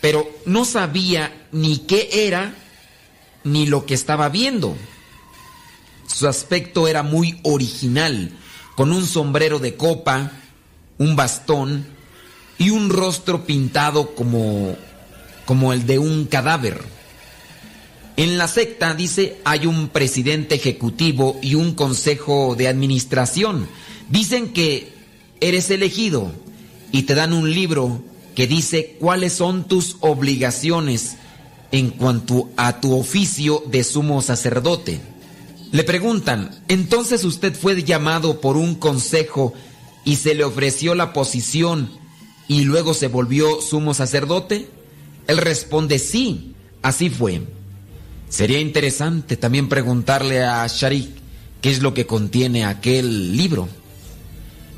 pero 0.00 0.28
no 0.46 0.64
sabía 0.64 1.46
ni 1.52 1.78
qué 1.78 2.08
era 2.12 2.56
ni 3.44 3.66
lo 3.66 3.86
que 3.86 3.94
estaba 3.94 4.30
viendo. 4.30 4.76
Su 6.08 6.26
aspecto 6.26 6.88
era 6.88 7.04
muy 7.04 7.38
original, 7.44 8.32
con 8.74 8.90
un 8.90 9.06
sombrero 9.06 9.60
de 9.60 9.76
copa, 9.76 10.32
un 10.98 11.14
bastón 11.14 11.86
y 12.58 12.70
un 12.70 12.90
rostro 12.90 13.46
pintado 13.46 14.16
como, 14.16 14.76
como 15.46 15.72
el 15.72 15.86
de 15.86 16.00
un 16.00 16.24
cadáver. 16.24 16.97
En 18.18 18.36
la 18.36 18.48
secta, 18.48 18.94
dice, 18.94 19.36
hay 19.44 19.64
un 19.66 19.90
presidente 19.90 20.56
ejecutivo 20.56 21.38
y 21.40 21.54
un 21.54 21.74
consejo 21.74 22.56
de 22.56 22.66
administración. 22.66 23.68
Dicen 24.10 24.52
que 24.52 24.92
eres 25.40 25.70
elegido 25.70 26.32
y 26.90 27.04
te 27.04 27.14
dan 27.14 27.32
un 27.32 27.54
libro 27.54 28.02
que 28.34 28.48
dice 28.48 28.96
cuáles 28.98 29.34
son 29.34 29.68
tus 29.68 29.98
obligaciones 30.00 31.14
en 31.70 31.90
cuanto 31.90 32.50
a 32.56 32.80
tu 32.80 32.98
oficio 32.98 33.62
de 33.70 33.84
sumo 33.84 34.20
sacerdote. 34.20 35.00
Le 35.70 35.84
preguntan, 35.84 36.64
entonces 36.66 37.22
usted 37.22 37.54
fue 37.54 37.84
llamado 37.84 38.40
por 38.40 38.56
un 38.56 38.74
consejo 38.74 39.54
y 40.04 40.16
se 40.16 40.34
le 40.34 40.42
ofreció 40.42 40.96
la 40.96 41.12
posición 41.12 41.88
y 42.48 42.64
luego 42.64 42.94
se 42.94 43.06
volvió 43.06 43.60
sumo 43.60 43.94
sacerdote? 43.94 44.68
Él 45.28 45.38
responde, 45.38 46.00
sí, 46.00 46.56
así 46.82 47.10
fue. 47.10 47.42
Sería 48.28 48.60
interesante 48.60 49.36
también 49.36 49.68
preguntarle 49.68 50.44
a 50.44 50.66
Sharik 50.66 51.08
qué 51.60 51.70
es 51.70 51.80
lo 51.80 51.94
que 51.94 52.06
contiene 52.06 52.64
aquel 52.64 53.36
libro. 53.36 53.68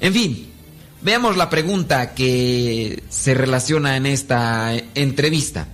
En 0.01 0.15
fin, 0.15 0.47
veamos 1.03 1.37
la 1.37 1.51
pregunta 1.51 2.15
que 2.15 3.03
se 3.09 3.35
relaciona 3.35 3.97
en 3.97 4.07
esta 4.07 4.73
entrevista. 4.95 5.69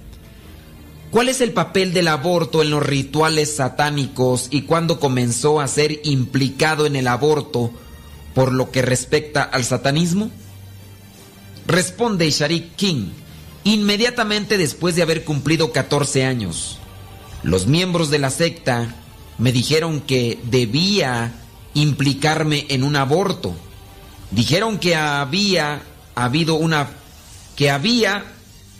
¿Cuál 1.10 1.28
es 1.28 1.40
el 1.40 1.52
papel 1.52 1.92
del 1.92 2.08
aborto 2.08 2.62
en 2.62 2.70
los 2.70 2.84
rituales 2.84 3.56
satánicos 3.56 4.48
y 4.50 4.62
cuándo 4.62 4.98
comenzó 4.98 5.60
a 5.60 5.68
ser 5.68 6.00
implicado 6.04 6.86
en 6.86 6.96
el 6.96 7.06
aborto 7.06 7.70
por 8.34 8.52
lo 8.52 8.70
que 8.70 8.82
respecta 8.82 9.42
al 9.42 9.64
satanismo? 9.64 10.30
Responde 11.66 12.30
Sharik 12.30 12.74
King, 12.74 13.10
inmediatamente 13.64 14.58
después 14.58 14.96
de 14.96 15.02
haber 15.02 15.24
cumplido 15.24 15.72
14 15.72 16.24
años. 16.24 16.78
Los 17.42 17.66
miembros 17.66 18.10
de 18.10 18.18
la 18.18 18.30
secta 18.30 18.94
me 19.38 19.52
dijeron 19.52 20.00
que 20.00 20.40
debía 20.44 21.32
implicarme 21.74 22.66
en 22.70 22.82
un 22.82 22.96
aborto. 22.96 23.54
Dijeron 24.30 24.78
que 24.78 24.96
había 24.96 25.82
habido 26.14 26.54
una 26.54 26.88
que 27.54 27.70
había 27.70 28.24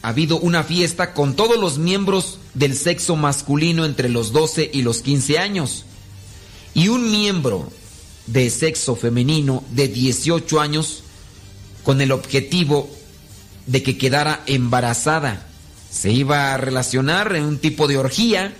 habido 0.03 0.39
una 0.39 0.63
fiesta 0.63 1.15
con 1.15 1.35
todos 1.35 1.59
los 1.59 1.79
miembros 1.79 2.39
del 2.55 2.77
sexo 2.77 3.17
masculino 3.17 3.85
entre 3.85 4.09
los 4.09 4.33
12 4.33 4.71
y 4.73 4.83
los 4.83 5.03
15 5.03 5.39
años 5.39 5.85
y 6.75 6.89
un 6.89 7.11
miembro 7.11 7.71
de 8.27 8.51
sexo 8.51 8.97
femenino 8.97 9.65
de 9.71 9.89
18 9.89 10.61
años 10.61 11.03
con 11.83 12.01
el 12.01 12.13
objetivo 12.13 12.91
de 13.67 13.83
que 13.83 13.97
quedara 13.97 14.43
embarazada. 14.47 15.47
Se 15.91 16.11
iba 16.11 16.53
a 16.53 16.57
relacionar 16.57 17.34
en 17.37 17.45
un 17.45 17.59
tipo 17.59 17.89
de 17.89 17.99
orgía, 17.99 18.55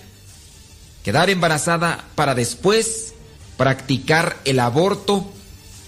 quedar 1.04 1.30
embarazada 1.30 2.08
para 2.14 2.34
después 2.34 3.14
practicar 3.56 4.36
el 4.44 4.60
aborto 4.60 5.32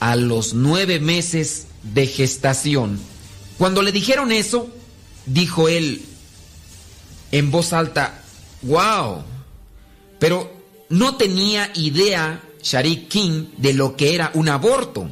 a 0.01 0.17
los 0.17 0.55
nueve 0.55 1.01
meses 1.01 1.67
de 1.83 2.07
gestación. 2.07 2.99
Cuando 3.59 3.83
le 3.83 3.93
dijeron 3.93 4.33
eso, 4.33 4.69
dijo 5.27 5.69
él 5.69 6.05
en 7.33 7.51
voz 7.51 7.73
alta, 7.73 8.23
wow, 8.63 9.23
pero 10.19 10.51
no 10.89 11.17
tenía 11.17 11.71
idea 11.75 12.43
Sharik 12.63 13.09
King 13.09 13.47
de 13.57 13.75
lo 13.75 13.97
que 13.97 14.15
era 14.15 14.31
un 14.35 14.49
aborto. 14.49 15.11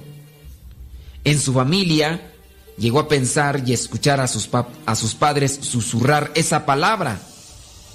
En 1.24 1.40
su 1.40 1.52
familia 1.52 2.32
llegó 2.78 3.00
a 3.00 3.08
pensar 3.08 3.62
y 3.66 3.72
escuchar 3.72 4.20
a 4.20 4.28
sus, 4.28 4.48
a 4.86 4.96
sus 4.96 5.14
padres 5.14 5.58
susurrar 5.62 6.32
esa 6.34 6.66
palabra 6.66 7.20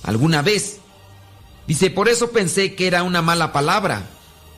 alguna 0.04 0.42
vez. 0.42 0.78
Dice, 1.68 1.90
por 1.90 2.10
eso 2.10 2.32
pensé 2.32 2.76
que 2.76 2.88
era 2.88 3.04
una 3.04 3.22
mala 3.22 3.54
palabra, 3.54 4.10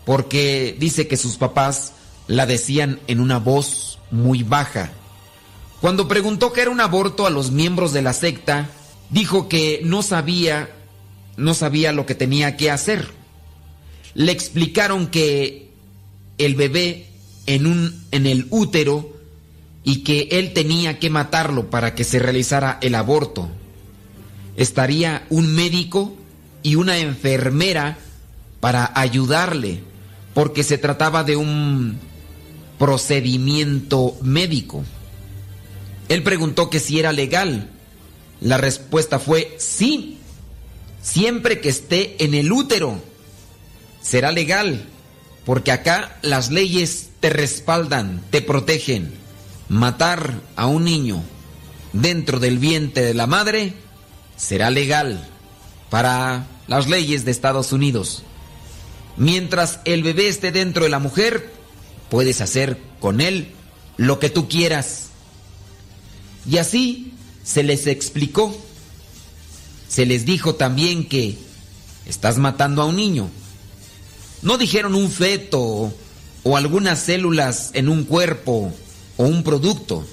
porque 0.05 0.75
dice 0.79 1.07
que 1.07 1.17
sus 1.17 1.37
papás 1.37 1.93
la 2.27 2.45
decían 2.45 2.99
en 3.07 3.19
una 3.19 3.39
voz 3.39 3.99
muy 4.11 4.43
baja. 4.43 4.91
Cuando 5.81 6.07
preguntó 6.07 6.53
qué 6.53 6.61
era 6.61 6.71
un 6.71 6.79
aborto 6.79 7.27
a 7.27 7.29
los 7.29 7.51
miembros 7.51 7.91
de 7.91 8.01
la 8.01 8.13
secta, 8.13 8.69
dijo 9.09 9.49
que 9.49 9.81
no 9.83 10.01
sabía, 10.01 10.69
no 11.35 11.53
sabía 11.53 11.91
lo 11.91 12.05
que 12.05 12.15
tenía 12.15 12.55
que 12.55 12.71
hacer 12.71 13.23
le 14.15 14.31
explicaron 14.31 15.07
que 15.07 15.69
el 16.37 16.55
bebé 16.55 17.07
en, 17.45 17.67
un, 17.67 18.05
en 18.11 18.25
el 18.25 18.47
útero 18.49 19.12
y 19.83 20.03
que 20.03 20.29
él 20.31 20.53
tenía 20.53 20.99
que 20.99 21.09
matarlo 21.09 21.69
para 21.69 21.95
que 21.95 22.03
se 22.03 22.19
realizara 22.19 22.77
el 22.81 22.95
aborto. 22.95 23.49
Estaría 24.55 25.25
un 25.29 25.53
médico 25.53 26.15
y 26.61 26.75
una 26.75 26.99
enfermera 26.99 27.97
para 28.59 28.91
ayudarle, 28.95 29.81
porque 30.33 30.63
se 30.63 30.77
trataba 30.77 31.23
de 31.23 31.35
un 31.35 31.99
procedimiento 32.79 34.15
médico. 34.21 34.83
Él 36.07 36.23
preguntó 36.23 36.69
que 36.69 36.79
si 36.79 36.99
era 36.99 37.11
legal. 37.11 37.69
La 38.39 38.57
respuesta 38.57 39.19
fue 39.19 39.55
sí, 39.57 40.17
siempre 41.01 41.59
que 41.61 41.69
esté 41.69 42.23
en 42.23 42.33
el 42.33 42.51
útero. 42.51 43.01
Será 44.01 44.31
legal, 44.31 44.85
porque 45.45 45.71
acá 45.71 46.17
las 46.21 46.51
leyes 46.51 47.09
te 47.19 47.29
respaldan, 47.29 48.21
te 48.31 48.41
protegen. 48.41 49.22
Matar 49.73 50.39
a 50.55 50.67
un 50.67 50.83
niño 50.83 51.23
dentro 51.93 52.39
del 52.39 52.59
vientre 52.59 53.05
de 53.05 53.15
la 53.15 53.25
madre 53.25 53.73
será 54.37 54.69
legal 54.69 55.27
para 55.89 56.45
las 56.67 56.87
leyes 56.87 57.25
de 57.25 57.31
Estados 57.31 57.71
Unidos. 57.71 58.21
Mientras 59.17 59.79
el 59.85 60.03
bebé 60.03 60.27
esté 60.27 60.51
dentro 60.51 60.83
de 60.83 60.91
la 60.91 60.99
mujer, 60.99 61.51
puedes 62.11 62.39
hacer 62.39 62.77
con 62.99 63.19
él 63.19 63.47
lo 63.97 64.19
que 64.19 64.29
tú 64.29 64.47
quieras. 64.47 65.07
Y 66.47 66.57
así 66.57 67.11
se 67.43 67.63
les 67.63 67.87
explicó. 67.87 68.55
Se 69.87 70.05
les 70.05 70.23
dijo 70.23 70.53
también 70.53 71.09
que 71.09 71.35
estás 72.05 72.37
matando 72.37 72.83
a 72.83 72.85
un 72.85 72.97
niño. 72.97 73.27
No 74.43 74.59
dijeron 74.59 74.93
un 74.93 75.09
feto 75.09 75.91
o 76.43 76.57
algunas 76.57 76.99
células 76.99 77.71
en 77.73 77.89
un 77.89 78.03
cuerpo 78.03 78.71
o 79.17 79.23
un 79.23 79.43
producto. 79.43 80.05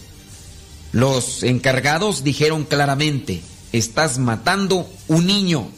Los 0.93 1.43
encargados 1.43 2.25
dijeron 2.25 2.65
claramente, 2.65 3.43
estás 3.73 4.19
matando 4.19 4.89
un 5.09 5.27
niño. 5.27 5.69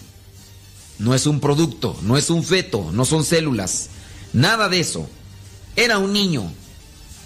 No 0.99 1.15
es 1.15 1.27
un 1.27 1.41
producto, 1.41 1.97
no 2.03 2.17
es 2.17 2.31
un 2.31 2.45
feto, 2.45 2.91
no 2.93 3.05
son 3.05 3.25
células, 3.25 3.89
nada 4.33 4.69
de 4.69 4.81
eso. 4.81 5.09
Era 5.77 5.99
un 5.99 6.13
niño. 6.13 6.53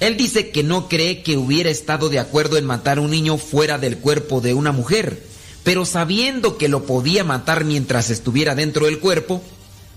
Él 0.01 0.17
dice 0.17 0.51
que 0.51 0.63
no 0.63 0.89
cree 0.89 1.23
que 1.23 1.37
hubiera 1.37 1.71
estado 1.71 2.09
de 2.09 2.19
acuerdo 2.19 2.59
en 2.59 2.67
matar 2.67 2.99
a 2.99 3.01
un 3.01 3.11
niño 3.11 3.39
fuera 3.39 3.79
del 3.79 3.99
cuerpo 3.99 4.41
de 4.41 4.55
una 4.55 4.73
mujer, 4.73 5.27
pero 5.65 5.85
sabiendo 5.85 6.59
que 6.59 6.69
lo 6.69 6.85
podía 6.85 7.25
matar 7.25 7.65
mientras 7.65 8.11
estuviera 8.11 8.55
dentro 8.55 8.87
del 8.87 8.99
cuerpo, 8.99 9.43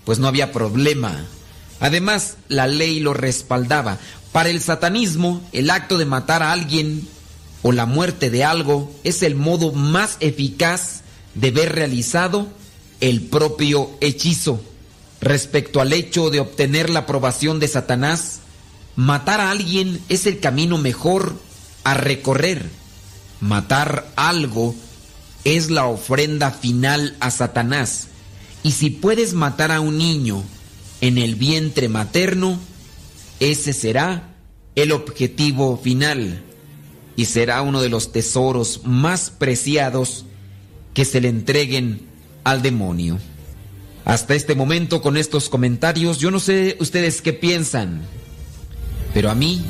pues 0.06 0.20
no 0.20 0.28
había 0.28 0.52
problema. 0.52 1.26
Además, 1.80 2.38
la 2.48 2.68
ley 2.68 3.00
lo 3.00 3.14
respaldaba. 3.14 3.98
Para 4.32 4.50
el 4.50 4.62
satanismo, 4.62 5.42
el 5.52 5.70
acto 5.70 5.98
de 5.98 6.06
matar 6.06 6.44
a 6.44 6.52
alguien 6.52 7.08
o 7.62 7.72
la 7.72 7.86
muerte 7.86 8.30
de 8.30 8.44
algo 8.44 8.92
es 9.04 9.24
el 9.24 9.36
modo 9.36 9.72
más 9.72 10.18
eficaz 10.20 11.02
de 11.36 11.52
ver 11.52 11.74
realizado 11.74 12.48
el 13.02 13.22
propio 13.22 13.90
hechizo. 14.02 14.62
Respecto 15.22 15.82
al 15.82 15.94
hecho 15.94 16.30
de 16.30 16.40
obtener 16.40 16.90
la 16.90 17.00
aprobación 17.00 17.60
de 17.60 17.68
Satanás, 17.68 18.40
matar 18.96 19.42
a 19.42 19.52
alguien 19.52 20.00
es 20.10 20.26
el 20.26 20.40
camino 20.40 20.78
mejor 20.78 21.36
a 21.84 21.94
recorrer. 21.94 22.70
Matar 23.42 24.12
algo 24.16 24.76
es 25.44 25.70
la 25.70 25.86
ofrenda 25.86 26.52
final 26.52 27.16
a 27.20 27.32
Satanás. 27.32 28.08
Y 28.64 28.72
si 28.72 28.90
puedes 28.90 29.34
matar 29.34 29.72
a 29.72 29.80
un 29.80 29.98
niño 29.98 30.44
en 31.02 31.18
el 31.18 31.36
vientre 31.36 31.90
materno, 31.90 32.60
ese 33.40 33.74
será 33.74 34.36
el 34.76 34.92
objetivo 34.92 35.78
final 35.78 36.44
y 37.16 37.26
será 37.26 37.62
uno 37.62 37.82
de 37.82 37.90
los 37.90 38.12
tesoros 38.12 38.82
más 38.86 39.30
preciados 39.30 40.26
que 40.94 41.06
se 41.06 41.22
le 41.22 41.30
entreguen 41.30 42.02
al 42.44 42.62
demonio. 42.62 43.20
Hasta 44.06 44.36
este 44.36 44.56
momento 44.56 45.02
con 45.02 45.18
estos 45.18 45.50
comentarios, 45.50 46.18
yo 46.20 46.32
no 46.32 46.40
sé 46.40 46.78
ustedes 46.80 47.22
qué 47.22 47.34
piensan, 47.34 48.02
pero 49.14 49.30
a 49.30 49.36
mí 49.36 49.62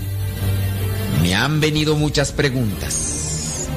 me 1.21 1.35
han 1.35 1.59
venido 1.59 1.95
muchas 1.95 2.31
preguntas. 2.31 3.67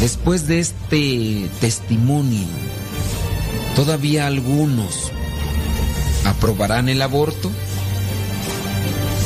Después 0.00 0.46
de 0.46 0.60
este 0.60 1.48
testimonio, 1.60 2.46
¿todavía 3.76 4.26
algunos 4.26 5.12
aprobarán 6.30 6.88
el 6.88 7.02
aborto? 7.02 7.50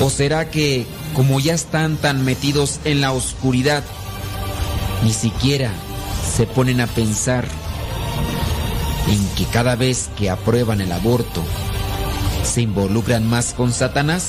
¿O 0.00 0.10
será 0.10 0.50
que 0.50 0.86
como 1.14 1.38
ya 1.38 1.54
están 1.54 1.96
tan 1.96 2.24
metidos 2.24 2.80
en 2.84 3.00
la 3.00 3.12
oscuridad, 3.12 3.84
ni 5.04 5.12
siquiera 5.12 5.70
se 6.36 6.46
ponen 6.46 6.80
a 6.80 6.86
pensar 6.86 7.46
en 9.08 9.24
que 9.36 9.44
cada 9.44 9.76
vez 9.76 10.10
que 10.16 10.30
aprueban 10.30 10.80
el 10.80 10.90
aborto 10.90 11.44
se 12.42 12.62
involucran 12.62 13.28
más 13.28 13.54
con 13.54 13.72
Satanás? 13.72 14.24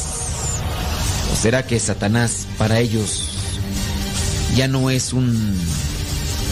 ¿O 1.33 1.35
será 1.35 1.65
que 1.65 1.79
Satanás 1.79 2.45
para 2.57 2.79
ellos 2.79 3.29
ya 4.55 4.67
no 4.67 4.89
es 4.89 5.11
un 5.13 5.57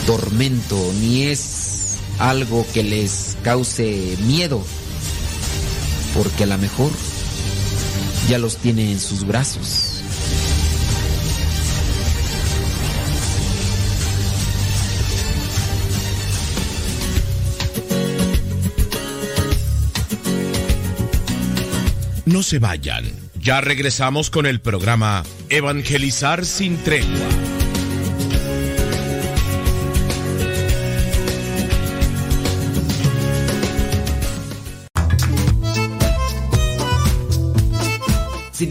tormento 0.08 0.78
ni 1.00 1.24
es 1.24 1.98
algo 2.18 2.66
que 2.74 2.84
les 2.84 3.38
cause 3.44 4.18
miedo? 4.26 4.64
Porque 6.14 6.44
a 6.44 6.48
lo 6.48 6.58
mejor 6.58 6.92
ya 8.30 8.38
los 8.38 8.58
tiene 8.58 8.92
en 8.92 9.00
sus 9.00 9.26
brazos. 9.26 9.94
No 22.26 22.42
se 22.42 22.60
vayan. 22.60 23.06
Ya 23.40 23.62
regresamos 23.62 24.30
con 24.30 24.46
el 24.46 24.62
programa 24.62 25.24
Evangelizar 25.50 26.46
sin 26.46 26.78
tregua. 26.78 27.53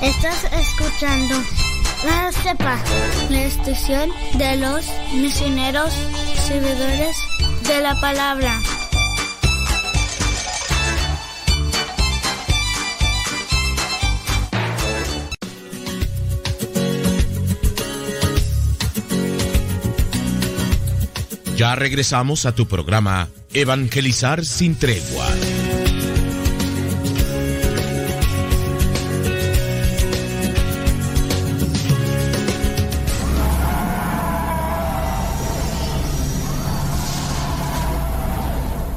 Estás 0.00 0.44
escuchando 0.52 1.34
La 2.04 2.32
Cepa, 2.32 2.78
la 3.28 3.42
estación 3.42 4.10
de 4.34 4.56
los 4.56 4.86
misioneros 5.14 5.92
servidores 6.46 7.16
de 7.68 7.80
la 7.82 8.00
palabra. 8.00 8.58
Ya 21.56 21.74
regresamos 21.74 22.44
a 22.44 22.54
tu 22.54 22.68
programa 22.68 23.30
Evangelizar 23.54 24.44
sin 24.44 24.74
tregua. 24.74 25.26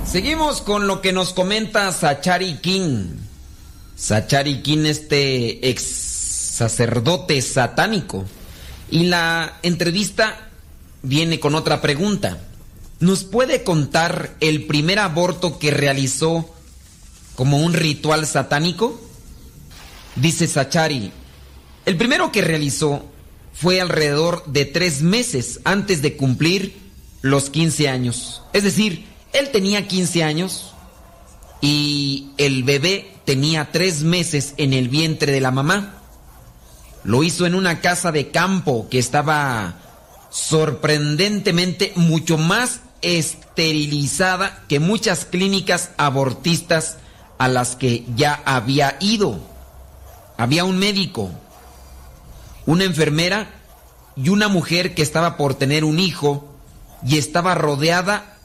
Seguimos 0.06 0.60
con 0.60 0.86
lo 0.88 1.00
que 1.00 1.14
nos 1.14 1.32
comenta 1.32 1.94
Sachari 1.94 2.56
King. 2.56 3.06
Sachari 3.96 4.62
King, 4.62 4.80
este 4.80 5.70
ex 5.70 5.82
sacerdote 5.82 7.42
satánico. 7.42 8.26
Y 8.92 9.06
la 9.06 9.60
entrevista 9.64 10.50
viene 11.04 11.40
con 11.40 11.56
otra 11.56 11.80
pregunta. 11.80 12.38
¿Nos 13.00 13.24
puede 13.24 13.64
contar 13.64 14.36
el 14.42 14.66
primer 14.66 15.00
aborto 15.00 15.58
que 15.58 15.72
realizó 15.72 16.50
como 17.36 17.60
un 17.60 17.74
ritual 17.74 18.28
satánico? 18.28 19.00
Dice 20.18 20.48
Sachari, 20.48 21.12
el 21.86 21.96
primero 21.96 22.32
que 22.34 22.42
realizó 22.42 23.06
fue 23.54 23.80
alrededor 23.80 24.46
de 24.48 24.66
tres 24.66 25.02
meses 25.02 25.62
antes 25.64 26.02
de 26.02 26.18
cumplir 26.18 26.78
los 27.22 27.50
15 27.50 27.88
años. 27.88 28.42
Es 28.52 28.64
decir, 28.64 29.06
él 29.32 29.50
tenía 29.52 29.88
15 29.88 30.24
años 30.24 30.74
y 31.62 32.32
el 32.38 32.64
bebé 32.64 33.14
tenía 33.24 33.72
tres 33.72 34.04
meses 34.04 34.56
en 34.58 34.74
el 34.74 34.90
vientre 34.90 35.32
de 35.32 35.40
la 35.40 35.52
mamá. 35.52 36.02
Lo 37.06 37.24
hizo 37.24 37.46
en 37.46 37.56
una 37.56 37.80
casa 37.80 38.12
de 38.12 38.30
campo 38.30 38.88
que 38.90 39.00
estaba 39.00 39.80
sorprendentemente 40.30 41.94
mucho 41.96 42.38
más 42.38 42.82
esterilizada 43.02 44.64
que 44.68 44.80
muchas 44.80 45.26
clínicas 45.26 45.92
abortistas 45.98 46.98
a 47.38 47.48
las 47.48 47.76
que 47.76 48.06
ya 48.16 48.42
había 48.46 48.98
ido. 49.00 49.40
Había 50.38 50.66
un 50.66 50.78
médico, 50.78 51.30
una 52.66 52.84
enfermera 52.84 53.50
y 54.16 54.30
una 54.30 54.48
mujer 54.48 54.94
que 54.94 55.02
estaba 55.02 55.38
por 55.38 55.56
tener 55.56 55.84
un 55.84 56.00
hijo 56.00 56.48
y 57.06 57.18
estaba 57.18 57.56
rodeada 57.56 58.38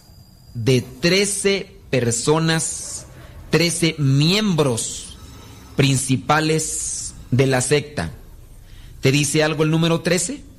de 0.54 0.82
13 0.82 1.76
personas, 1.90 3.06
13 3.50 3.96
miembros 3.98 5.16
principales 5.76 7.14
de 7.30 7.46
la 7.46 7.60
secta. 7.60 8.12
¿Te 9.00 9.12
dice 9.12 9.42
algo 9.42 9.64
el 9.64 9.70
número 9.70 10.00
13? 10.00 10.53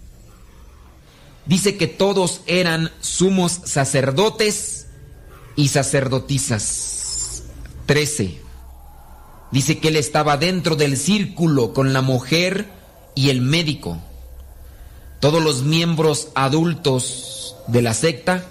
Dice 1.45 1.77
que 1.77 1.87
todos 1.87 2.41
eran 2.47 2.91
sumos 3.01 3.61
sacerdotes 3.65 4.87
y 5.55 5.67
sacerdotisas. 5.67 7.43
13. 7.85 8.41
Dice 9.51 9.79
que 9.79 9.89
él 9.89 9.95
estaba 9.95 10.37
dentro 10.37 10.75
del 10.75 10.97
círculo 10.97 11.73
con 11.73 11.93
la 11.93 12.01
mujer 12.01 12.67
y 13.13 13.29
el 13.29 13.41
médico. 13.41 13.99
Todos 15.19 15.41
los 15.41 15.63
miembros 15.63 16.29
adultos 16.35 17.55
de 17.67 17.81
la 17.81 17.93
secta 17.93 18.45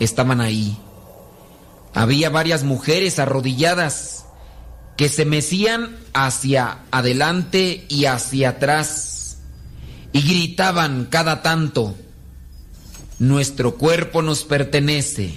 estaban 0.00 0.40
ahí. 0.40 0.78
Había 1.94 2.30
varias 2.30 2.64
mujeres 2.64 3.18
arrodilladas 3.18 4.24
que 4.96 5.08
se 5.08 5.24
mecían 5.24 5.96
hacia 6.12 6.78
adelante 6.90 7.84
y 7.88 8.06
hacia 8.06 8.50
atrás 8.50 9.03
y 10.14 10.22
gritaban 10.22 11.08
cada 11.10 11.42
tanto, 11.42 11.96
nuestro 13.18 13.74
cuerpo 13.74 14.22
nos 14.22 14.44
pertenece, 14.44 15.34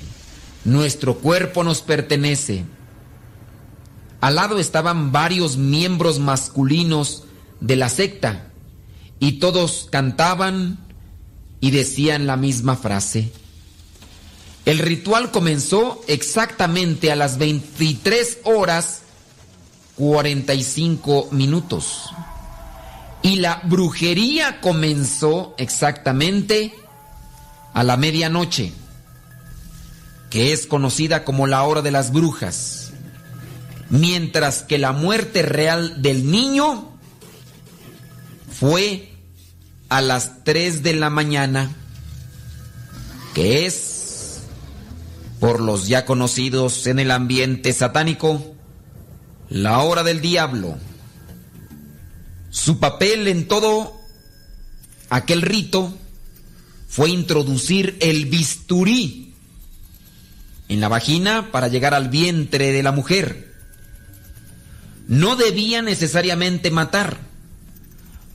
nuestro 0.66 1.18
cuerpo 1.18 1.64
nos 1.64 1.82
pertenece. 1.82 2.64
Al 4.22 4.36
lado 4.36 4.60
estaban 4.60 5.12
varios 5.12 5.58
miembros 5.58 6.20
masculinos 6.20 7.24
de 7.60 7.76
la 7.76 7.90
secta 7.90 8.52
y 9.20 9.40
todos 9.40 9.88
cantaban 9.90 10.78
y 11.60 11.72
decían 11.72 12.28
la 12.28 12.38
misma 12.38 12.76
frase. 12.76 13.32
El 14.66 14.78
ritual 14.78 15.32
comenzó 15.32 16.04
exactamente 16.08 17.12
a 17.12 17.16
las 17.16 17.40
23 17.40 18.42
horas 18.44 19.02
45 19.96 21.30
minutos. 21.32 22.12
Y 23.28 23.36
la 23.36 23.60
brujería 23.66 24.62
comenzó 24.62 25.54
exactamente 25.58 26.74
a 27.74 27.84
la 27.84 27.98
medianoche, 27.98 28.72
que 30.30 30.54
es 30.54 30.66
conocida 30.66 31.26
como 31.26 31.46
la 31.46 31.64
hora 31.64 31.82
de 31.82 31.92
las 31.92 32.14
brujas. 32.14 32.94
Mientras 33.90 34.64
que 34.64 34.78
la 34.78 34.94
muerte 34.94 35.42
real 35.42 36.02
del 36.02 36.32
niño 36.32 36.98
fue 38.50 39.12
a 39.90 40.00
las 40.00 40.46
3 40.46 40.82
de 40.82 40.94
la 40.94 41.10
mañana, 41.10 41.76
que 43.34 43.66
es 43.66 44.40
por 45.42 45.60
los 45.60 45.90
ya 45.90 46.06
conocidos 46.06 46.88
en 46.88 46.98
el 47.00 47.12
ambiente 47.12 47.74
satánico, 47.74 48.56
la 49.50 49.80
hora 49.80 50.04
del 50.04 50.22
diablo. 50.22 50.78
Su 52.58 52.80
papel 52.80 53.28
en 53.28 53.48
todo 53.48 54.02
aquel 55.10 55.44
rito 55.44 55.96
fue 56.88 57.12
introducir 57.12 57.98
el 58.00 58.26
bisturí 58.26 59.34
en 60.68 60.82
la 60.82 60.88
vagina 60.88 61.52
para 61.52 61.68
llegar 61.68 61.94
al 61.94 62.10
vientre 62.10 62.72
de 62.72 62.82
la 62.82 62.92
mujer. 62.92 63.54
No 65.08 65.36
debía 65.36 65.82
necesariamente 65.82 66.72
matar. 66.72 67.20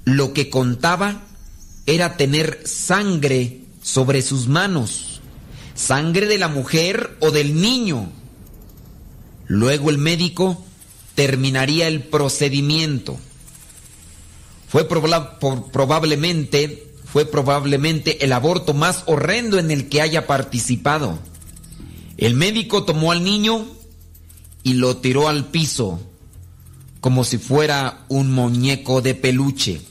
Lo 0.05 0.33
que 0.33 0.51
contaba 0.51 1.23
era 1.87 2.17
tener 2.17 2.63
sangre 2.65 3.65
sobre 3.83 4.23
sus 4.23 4.47
manos 4.47 5.21
sangre 5.75 6.27
de 6.27 6.39
la 6.39 6.47
mujer 6.49 7.17
o 7.19 7.33
del 7.33 7.61
niño. 7.61 8.09
Luego 9.49 9.91
el 9.91 9.99
médico 9.99 10.65
terminaría 11.17 11.89
el 11.89 12.03
procedimiento. 12.05 13.19
Fue 14.73 14.89
probablemente 14.89 16.89
fue 17.05 17.27
probablemente 17.27 18.25
el 18.25 18.33
aborto 18.33 18.73
más 18.73 19.03
horrendo 19.05 19.59
en 19.59 19.71
el 19.71 19.91
que 19.91 20.01
haya 20.01 20.27
participado. 20.27 21.19
El 22.17 22.37
médico 22.37 22.85
tomó 22.85 23.13
al 23.13 23.23
niño 23.23 23.67
y 24.63 24.73
lo 24.73 24.97
tiró 24.97 25.29
al 25.29 25.49
piso 25.49 26.01
como 27.03 27.25
si 27.25 27.37
fuera 27.37 28.07
un 28.09 28.33
muñeco 28.33 29.03
de 29.03 29.15
peluche. 29.15 29.83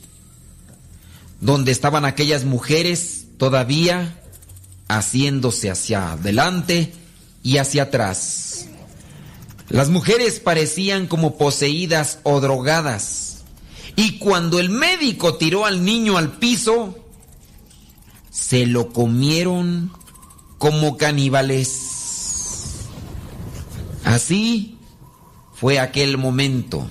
Donde 1.42 1.72
estaban 1.72 2.04
aquellas 2.04 2.44
mujeres 2.44 3.28
todavía 3.38 4.20
haciéndose 4.88 5.70
hacia 5.70 6.14
adelante 6.14 6.92
y 7.44 7.58
hacia 7.58 7.84
atrás. 7.84 8.66
Las 9.70 9.90
mujeres 9.90 10.40
parecían 10.40 11.06
como 11.06 11.38
poseídas 11.38 12.18
o 12.24 12.42
drogadas. 12.42 13.21
Y 13.96 14.18
cuando 14.18 14.60
el 14.60 14.70
médico 14.70 15.36
tiró 15.36 15.66
al 15.66 15.84
niño 15.84 16.18
al 16.18 16.38
piso, 16.38 16.96
se 18.30 18.66
lo 18.66 18.94
comieron 18.94 19.92
como 20.58 20.98
caníbales. 20.98 22.88
Así 24.04 24.78
fue 25.54 25.80
aquel 25.80 26.18
momento 26.18 26.88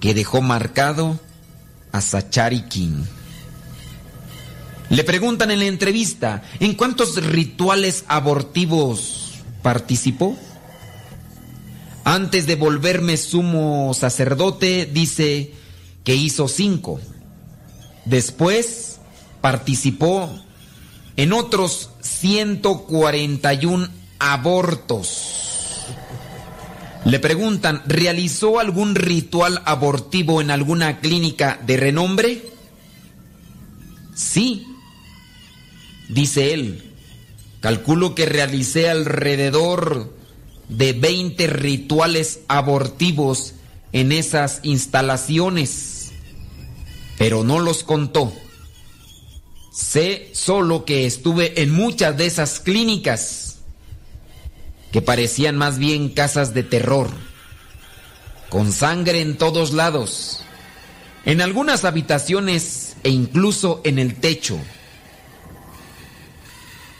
que 0.00 0.14
dejó 0.14 0.42
marcado 0.42 1.18
a 1.92 2.00
Sachari 2.00 2.62
King. 2.62 3.04
Le 4.88 5.02
preguntan 5.02 5.50
en 5.50 5.60
la 5.60 5.64
entrevista, 5.66 6.42
¿en 6.60 6.74
cuántos 6.74 7.16
rituales 7.24 8.04
abortivos 8.06 9.32
participó? 9.62 10.36
Antes 12.04 12.46
de 12.46 12.54
volverme 12.54 13.16
sumo 13.16 13.92
sacerdote, 13.94 14.86
dice 14.86 15.52
que 16.06 16.16
hizo 16.16 16.48
cinco. 16.48 16.98
Después 18.06 19.00
participó 19.42 20.34
en 21.16 21.34
otros 21.34 21.90
141 22.00 23.88
abortos. 24.18 25.84
Le 27.04 27.18
preguntan, 27.18 27.82
¿realizó 27.86 28.58
algún 28.58 28.94
ritual 28.94 29.60
abortivo 29.66 30.40
en 30.40 30.50
alguna 30.50 31.00
clínica 31.00 31.60
de 31.66 31.76
renombre? 31.76 32.48
Sí, 34.14 34.64
Dice 36.08 36.54
él, 36.54 36.92
calculo 37.60 38.14
que 38.14 38.26
realicé 38.26 38.88
alrededor 38.88 40.14
de 40.68 40.92
20 40.92 41.48
rituales 41.48 42.40
abortivos 42.48 43.54
en 43.96 44.12
esas 44.12 44.60
instalaciones, 44.62 46.12
pero 47.16 47.44
no 47.44 47.60
los 47.60 47.82
contó. 47.82 48.30
Sé 49.72 50.28
solo 50.34 50.84
que 50.84 51.06
estuve 51.06 51.62
en 51.62 51.70
muchas 51.70 52.14
de 52.18 52.26
esas 52.26 52.60
clínicas 52.60 53.56
que 54.92 55.00
parecían 55.00 55.56
más 55.56 55.78
bien 55.78 56.10
casas 56.10 56.52
de 56.52 56.62
terror, 56.62 57.08
con 58.50 58.70
sangre 58.70 59.22
en 59.22 59.38
todos 59.38 59.72
lados, 59.72 60.42
en 61.24 61.40
algunas 61.40 61.86
habitaciones 61.86 62.96
e 63.02 63.08
incluso 63.08 63.80
en 63.82 63.98
el 63.98 64.16
techo. 64.16 64.58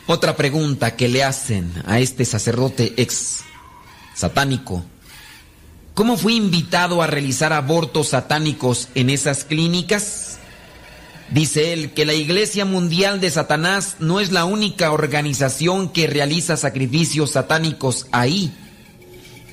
Otra 0.07 0.35
pregunta 0.35 0.97
que 0.97 1.09
le 1.09 1.23
hacen 1.25 1.71
a 1.85 2.01
este 2.01 2.25
sacerdote 2.25 2.95
ex 2.97 3.45
satánico. 4.15 4.83
¿Cómo 5.97 6.19
fue 6.19 6.35
invitado 6.35 7.01
a 7.01 7.07
realizar 7.07 7.55
abortos 7.55 8.09
satánicos 8.09 8.91
en 8.95 9.09
esas 9.09 9.45
clínicas? 9.45 10.37
Dice 11.31 11.73
él 11.73 11.95
que 11.95 12.05
la 12.05 12.13
Iglesia 12.13 12.67
Mundial 12.67 13.19
de 13.19 13.31
Satanás 13.31 13.97
no 13.99 14.21
es 14.21 14.31
la 14.31 14.45
única 14.45 14.93
organización 14.93 15.89
que 15.89 16.07
realiza 16.07 16.59
sacrificios 16.59 17.31
satánicos 17.31 18.09
ahí. 18.13 18.55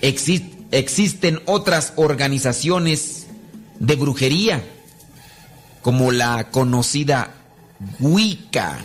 existen 0.01 1.41
otras 1.45 1.93
organizaciones 1.95 3.27
de 3.79 3.95
brujería, 3.95 4.65
como 5.81 6.11
la 6.11 6.49
conocida 6.51 7.35
Wicca 8.01 8.79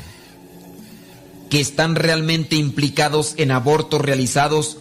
que 1.51 1.59
están 1.59 1.97
realmente 1.97 2.55
implicados 2.55 3.35
en 3.37 3.51
abortos 3.51 4.01
realizados 4.01 4.79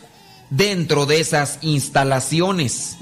dentro 0.50 1.06
de 1.06 1.20
esas 1.20 1.60
instalaciones. 1.62 2.98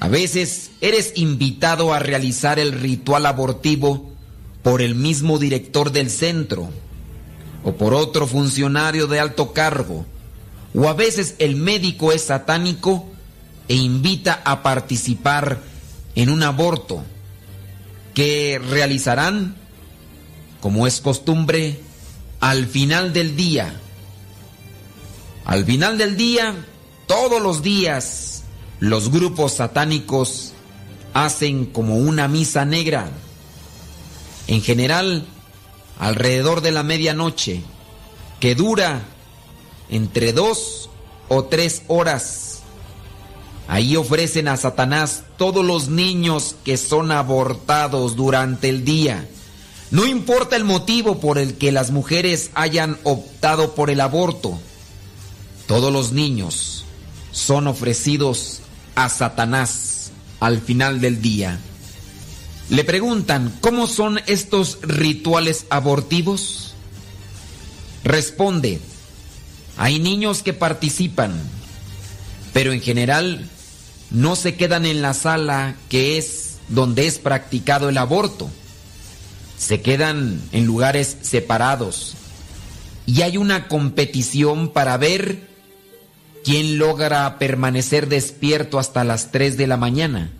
A 0.00 0.08
veces 0.08 0.70
eres 0.80 1.12
invitado 1.16 1.92
a 1.92 1.98
realizar 1.98 2.58
el 2.58 2.72
ritual 2.72 3.26
abortivo 3.26 4.10
por 4.62 4.82
el 4.82 4.94
mismo 4.94 5.38
director 5.38 5.92
del 5.92 6.10
centro 6.10 6.70
o 7.64 7.72
por 7.72 7.94
otro 7.94 8.26
funcionario 8.26 9.06
de 9.06 9.20
alto 9.20 9.52
cargo. 9.52 10.06
O 10.74 10.88
a 10.88 10.94
veces 10.94 11.34
el 11.38 11.56
médico 11.56 12.12
es 12.12 12.22
satánico 12.24 13.06
e 13.66 13.74
invita 13.74 14.40
a 14.44 14.62
participar 14.62 15.60
en 16.14 16.30
un 16.30 16.42
aborto 16.42 17.02
que 18.14 18.60
realizarán, 18.70 19.56
como 20.60 20.86
es 20.86 21.00
costumbre, 21.00 21.80
al 22.40 22.66
final 22.66 23.12
del 23.12 23.36
día. 23.36 23.80
Al 25.48 25.64
final 25.64 25.98
del 25.98 26.16
día, 26.16 26.54
todos 27.08 27.42
los 27.42 27.62
días, 27.62 28.44
los 28.78 29.10
grupos 29.10 29.54
satánicos 29.54 30.52
hacen 31.14 31.66
como 31.66 31.96
una 31.96 32.28
misa 32.28 32.64
negra. 32.64 33.10
En 34.46 34.62
general, 34.62 35.26
alrededor 35.98 36.60
de 36.60 36.70
la 36.70 36.84
medianoche, 36.84 37.62
que 38.38 38.54
dura 38.54 39.02
entre 39.90 40.32
dos 40.32 40.90
o 41.26 41.46
tres 41.46 41.82
horas. 41.88 42.60
Ahí 43.66 43.96
ofrecen 43.96 44.46
a 44.46 44.56
Satanás 44.56 45.24
todos 45.36 45.64
los 45.64 45.88
niños 45.88 46.54
que 46.64 46.76
son 46.76 47.10
abortados 47.10 48.14
durante 48.14 48.68
el 48.68 48.84
día 48.84 49.26
no 49.90 50.06
importa 50.06 50.54
el 50.56 50.64
motivo 50.64 51.18
por 51.18 51.38
el 51.38 51.56
que 51.56 51.72
las 51.72 51.90
mujeres 51.90 52.50
hayan 52.54 52.98
optado 53.04 53.74
por 53.74 53.88
el 53.88 54.02
aborto, 54.02 54.58
todos 55.68 55.92
los 55.92 56.10
niños 56.10 56.84
son 57.30 57.68
ofrecidos 57.68 58.62
a 58.96 59.08
Satanás 59.08 60.10
al 60.40 60.60
final 60.60 61.00
del 61.00 61.22
día. 61.22 61.60
Le 62.70 62.82
preguntan, 62.82 63.56
¿cómo 63.60 63.86
son 63.86 64.20
estos 64.26 64.78
rituales 64.82 65.66
abortivos? 65.70 66.74
Responde, 68.02 68.80
hay 69.76 70.00
niños 70.00 70.42
que 70.42 70.54
participan, 70.54 71.40
pero 72.52 72.72
en 72.72 72.80
general 72.80 73.48
no 74.10 74.34
se 74.34 74.56
quedan 74.56 74.86
en 74.86 75.02
la 75.02 75.14
sala 75.14 75.76
que 75.88 76.18
es 76.18 76.56
donde 76.68 77.06
es 77.06 77.20
practicado 77.20 77.88
el 77.88 77.98
aborto 77.98 78.50
se 79.58 79.82
quedan 79.82 80.40
en 80.52 80.66
lugares 80.66 81.16
separados 81.20 82.14
y 83.06 83.22
hay 83.22 83.36
una 83.36 83.66
competición 83.68 84.68
para 84.68 84.96
ver 84.96 85.47
quién 86.44 86.78
logra 86.78 87.38
permanecer 87.38 88.08
despierto 88.08 88.78
hasta 88.78 89.04
las 89.04 89.30
3 89.30 89.56
de 89.56 89.66
la 89.66 89.76
mañana. 89.76 90.30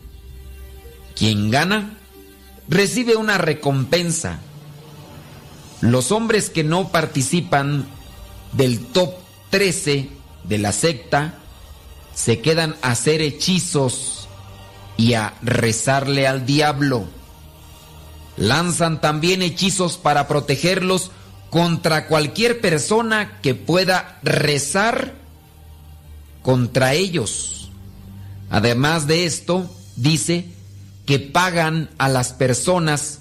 Quien 1.16 1.50
gana 1.50 1.96
recibe 2.68 3.16
una 3.16 3.38
recompensa. 3.38 4.38
Los 5.80 6.12
hombres 6.12 6.50
que 6.50 6.64
no 6.64 6.88
participan 6.88 7.86
del 8.52 8.80
top 8.86 9.14
13 9.50 10.08
de 10.44 10.58
la 10.58 10.72
secta 10.72 11.34
se 12.14 12.40
quedan 12.40 12.76
a 12.82 12.92
hacer 12.92 13.20
hechizos 13.20 14.28
y 14.96 15.14
a 15.14 15.34
rezarle 15.42 16.26
al 16.26 16.44
diablo 16.46 17.06
lanzan 18.38 19.00
también 19.00 19.42
hechizos 19.42 19.96
para 19.96 20.28
protegerlos 20.28 21.10
contra 21.50 22.06
cualquier 22.06 22.60
persona 22.60 23.38
que 23.42 23.54
pueda 23.54 24.18
rezar 24.22 25.14
contra 26.48 26.94
ellos. 26.94 27.68
Además 28.48 29.06
de 29.06 29.26
esto, 29.26 29.70
dice 29.96 30.46
que 31.04 31.18
pagan 31.18 31.90
a 31.98 32.08
las 32.08 32.32
personas 32.32 33.18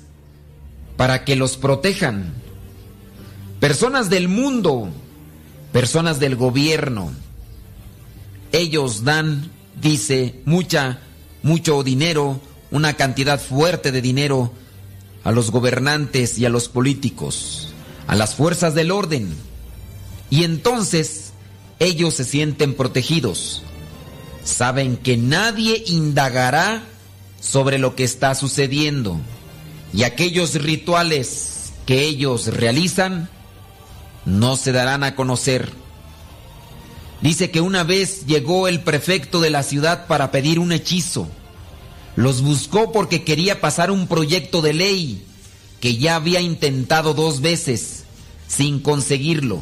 para 0.96 1.26
que 1.26 1.36
los 1.36 1.58
protejan. 1.58 2.34
Personas 3.60 4.10
del 4.10 4.30
mundo, 4.30 4.88
personas 5.74 6.22
del 6.22 6.38
gobierno. 6.38 7.12
Ellos 8.54 9.04
dan, 9.04 9.52
dice, 9.82 10.40
mucha, 10.46 11.00
mucho 11.44 11.84
dinero, 11.84 12.40
una 12.72 12.94
cantidad 12.94 13.42
fuerte 13.42 13.92
de 13.92 14.02
dinero 14.02 14.54
a 15.26 15.34
los 15.34 15.52
gobernantes 15.52 16.40
y 16.40 16.46
a 16.46 16.50
los 16.50 16.70
políticos, 16.70 17.74
a 18.08 18.16
las 18.16 18.36
fuerzas 18.36 18.74
del 18.74 18.90
orden. 18.90 19.36
Y 20.30 20.46
entonces 20.46 21.27
ellos 21.80 22.16
se 22.16 22.24
sienten 22.24 22.74
protegidos. 22.74 23.64
Saben 24.44 24.98
que 24.98 25.18
nadie 25.18 25.84
indagará 25.88 26.84
sobre 27.40 27.78
lo 27.78 27.96
que 27.96 28.04
está 28.04 28.34
sucediendo. 28.36 29.20
Y 29.94 30.04
aquellos 30.04 30.56
rituales 30.56 31.74
que 31.86 32.04
ellos 32.04 32.48
realizan 32.48 33.30
no 34.26 34.56
se 34.58 34.72
darán 34.72 35.04
a 35.04 35.16
conocer. 35.16 35.72
Dice 37.22 37.50
que 37.50 37.62
una 37.62 37.84
vez 37.84 38.26
llegó 38.26 38.68
el 38.68 38.82
prefecto 38.82 39.42
de 39.42 39.50
la 39.50 39.64
ciudad 39.64 40.08
para 40.08 40.32
pedir 40.32 40.60
un 40.60 40.72
hechizo. 40.72 41.28
Los 42.16 42.42
buscó 42.42 42.92
porque 42.92 43.24
quería 43.24 43.62
pasar 43.62 43.92
un 43.92 44.08
proyecto 44.08 44.62
de 44.62 44.74
ley 44.74 45.24
que 45.80 45.98
ya 45.98 46.16
había 46.16 46.42
intentado 46.42 47.14
dos 47.14 47.42
veces 47.42 48.04
sin 48.48 48.80
conseguirlo, 48.80 49.62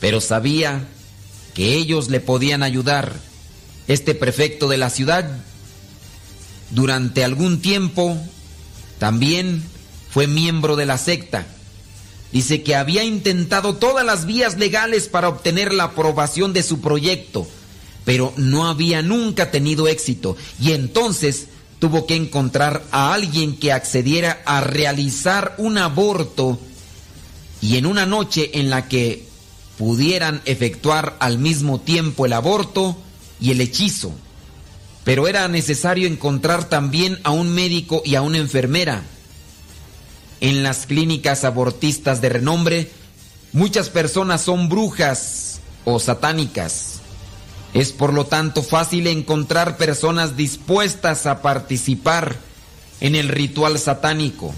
pero 0.00 0.20
sabía 0.20 0.88
que 1.56 1.74
ellos 1.74 2.10
le 2.10 2.20
podían 2.20 2.62
ayudar. 2.62 3.16
Este 3.88 4.14
prefecto 4.14 4.68
de 4.68 4.76
la 4.76 4.90
ciudad 4.90 5.26
durante 6.70 7.24
algún 7.24 7.62
tiempo 7.62 8.18
también 8.98 9.64
fue 10.10 10.26
miembro 10.26 10.76
de 10.76 10.84
la 10.84 10.98
secta. 10.98 11.46
Dice 12.30 12.62
que 12.62 12.76
había 12.76 13.04
intentado 13.04 13.76
todas 13.76 14.04
las 14.04 14.26
vías 14.26 14.58
legales 14.58 15.08
para 15.08 15.30
obtener 15.30 15.72
la 15.72 15.84
aprobación 15.84 16.52
de 16.52 16.62
su 16.62 16.82
proyecto, 16.82 17.48
pero 18.04 18.34
no 18.36 18.66
había 18.66 19.00
nunca 19.00 19.50
tenido 19.50 19.88
éxito. 19.88 20.36
Y 20.60 20.72
entonces 20.72 21.46
tuvo 21.78 22.06
que 22.06 22.16
encontrar 22.16 22.84
a 22.90 23.14
alguien 23.14 23.56
que 23.56 23.72
accediera 23.72 24.42
a 24.44 24.60
realizar 24.60 25.54
un 25.56 25.78
aborto 25.78 26.58
y 27.62 27.78
en 27.78 27.86
una 27.86 28.04
noche 28.04 28.50
en 28.58 28.68
la 28.68 28.88
que 28.88 29.26
pudieran 29.78 30.42
efectuar 30.44 31.16
al 31.20 31.38
mismo 31.38 31.80
tiempo 31.80 32.26
el 32.26 32.32
aborto 32.32 32.96
y 33.40 33.50
el 33.50 33.60
hechizo. 33.60 34.12
Pero 35.04 35.28
era 35.28 35.46
necesario 35.48 36.08
encontrar 36.08 36.68
también 36.68 37.20
a 37.22 37.30
un 37.30 37.50
médico 37.50 38.02
y 38.04 38.14
a 38.14 38.22
una 38.22 38.38
enfermera. 38.38 39.02
En 40.40 40.62
las 40.62 40.86
clínicas 40.86 41.44
abortistas 41.44 42.20
de 42.20 42.28
renombre, 42.28 42.90
muchas 43.52 43.88
personas 43.88 44.42
son 44.42 44.68
brujas 44.68 45.60
o 45.84 46.00
satánicas. 46.00 47.00
Es 47.72 47.92
por 47.92 48.12
lo 48.12 48.26
tanto 48.26 48.62
fácil 48.62 49.06
encontrar 49.06 49.76
personas 49.76 50.36
dispuestas 50.36 51.26
a 51.26 51.42
participar 51.42 52.36
en 53.00 53.14
el 53.14 53.28
ritual 53.28 53.78
satánico. 53.78 54.54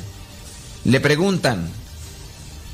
Le 0.84 1.00
preguntan, 1.00 1.68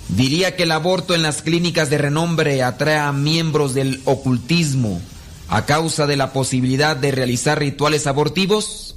¿diría 0.09 0.57
que 0.57 0.65
el 0.65 0.73
aborto 0.73 1.15
en 1.15 1.23
las 1.23 1.43
clínicas 1.43 1.91
de 1.91 1.99
renombre 1.99 2.63
atrae 2.63 2.99
a 2.99 3.13
miembros 3.13 3.75
del 3.75 4.01
ocultismo 4.05 5.01
a 5.49 5.67
causa 5.67 6.07
de 6.07 6.17
la 6.17 6.33
posibilidad 6.33 6.97
de 6.97 7.11
realizar 7.11 7.59
rituales 7.59 8.07
abortivos? 8.07 8.97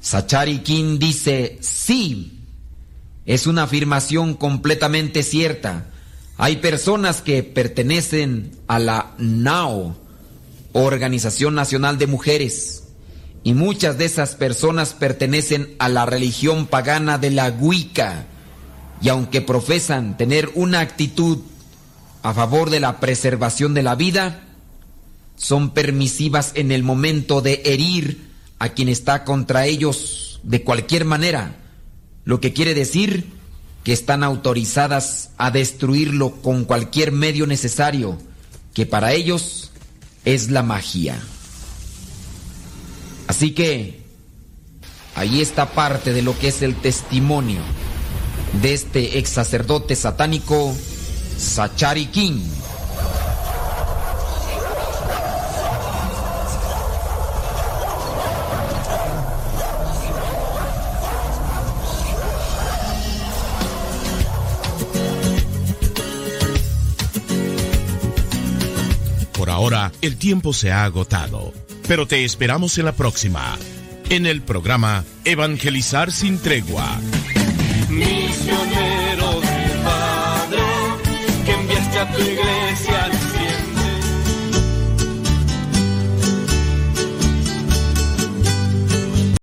Sachari 0.00 0.58
King 0.58 0.98
dice, 0.98 1.58
sí, 1.60 2.44
es 3.26 3.46
una 3.46 3.62
afirmación 3.62 4.34
completamente 4.34 5.22
cierta. 5.22 5.86
Hay 6.36 6.56
personas 6.56 7.22
que 7.22 7.42
pertenecen 7.42 8.52
a 8.66 8.78
la 8.78 9.14
NAO, 9.18 9.96
Organización 10.72 11.54
Nacional 11.54 11.96
de 11.96 12.06
Mujeres, 12.06 12.84
y 13.44 13.54
muchas 13.54 13.98
de 13.98 14.06
esas 14.06 14.34
personas 14.34 14.94
pertenecen 14.94 15.74
a 15.78 15.88
la 15.88 16.06
religión 16.06 16.66
pagana 16.66 17.18
de 17.18 17.30
la 17.30 17.48
Wicca, 17.48 18.26
y 19.04 19.10
aunque 19.10 19.42
profesan 19.42 20.16
tener 20.16 20.50
una 20.54 20.80
actitud 20.80 21.40
a 22.22 22.32
favor 22.32 22.70
de 22.70 22.80
la 22.80 23.00
preservación 23.00 23.74
de 23.74 23.82
la 23.82 23.96
vida, 23.96 24.44
son 25.36 25.74
permisivas 25.74 26.52
en 26.54 26.72
el 26.72 26.82
momento 26.82 27.42
de 27.42 27.60
herir 27.66 28.30
a 28.58 28.70
quien 28.70 28.88
está 28.88 29.24
contra 29.24 29.66
ellos 29.66 30.40
de 30.42 30.62
cualquier 30.62 31.04
manera, 31.04 31.54
lo 32.24 32.40
que 32.40 32.54
quiere 32.54 32.72
decir 32.72 33.26
que 33.82 33.92
están 33.92 34.24
autorizadas 34.24 35.32
a 35.36 35.50
destruirlo 35.50 36.36
con 36.40 36.64
cualquier 36.64 37.12
medio 37.12 37.46
necesario, 37.46 38.16
que 38.72 38.86
para 38.86 39.12
ellos 39.12 39.70
es 40.24 40.50
la 40.50 40.62
magia. 40.62 41.20
Así 43.26 43.50
que 43.50 44.00
ahí 45.14 45.42
está 45.42 45.72
parte 45.72 46.14
de 46.14 46.22
lo 46.22 46.38
que 46.38 46.48
es 46.48 46.62
el 46.62 46.74
testimonio 46.74 47.60
de 48.62 48.74
este 48.74 49.18
ex 49.18 49.30
sacerdote 49.30 49.96
satánico, 49.96 50.74
Sachari 51.38 52.06
King. 52.06 52.40
Por 69.32 69.50
ahora, 69.50 69.92
el 70.00 70.16
tiempo 70.16 70.52
se 70.52 70.72
ha 70.72 70.84
agotado, 70.84 71.52
pero 71.86 72.06
te 72.06 72.24
esperamos 72.24 72.78
en 72.78 72.86
la 72.86 72.92
próxima, 72.92 73.58
en 74.08 74.26
el 74.26 74.42
programa 74.42 75.04
Evangelizar 75.24 76.12
sin 76.12 76.38
tregua. 76.38 76.98
Christian. 78.34 78.63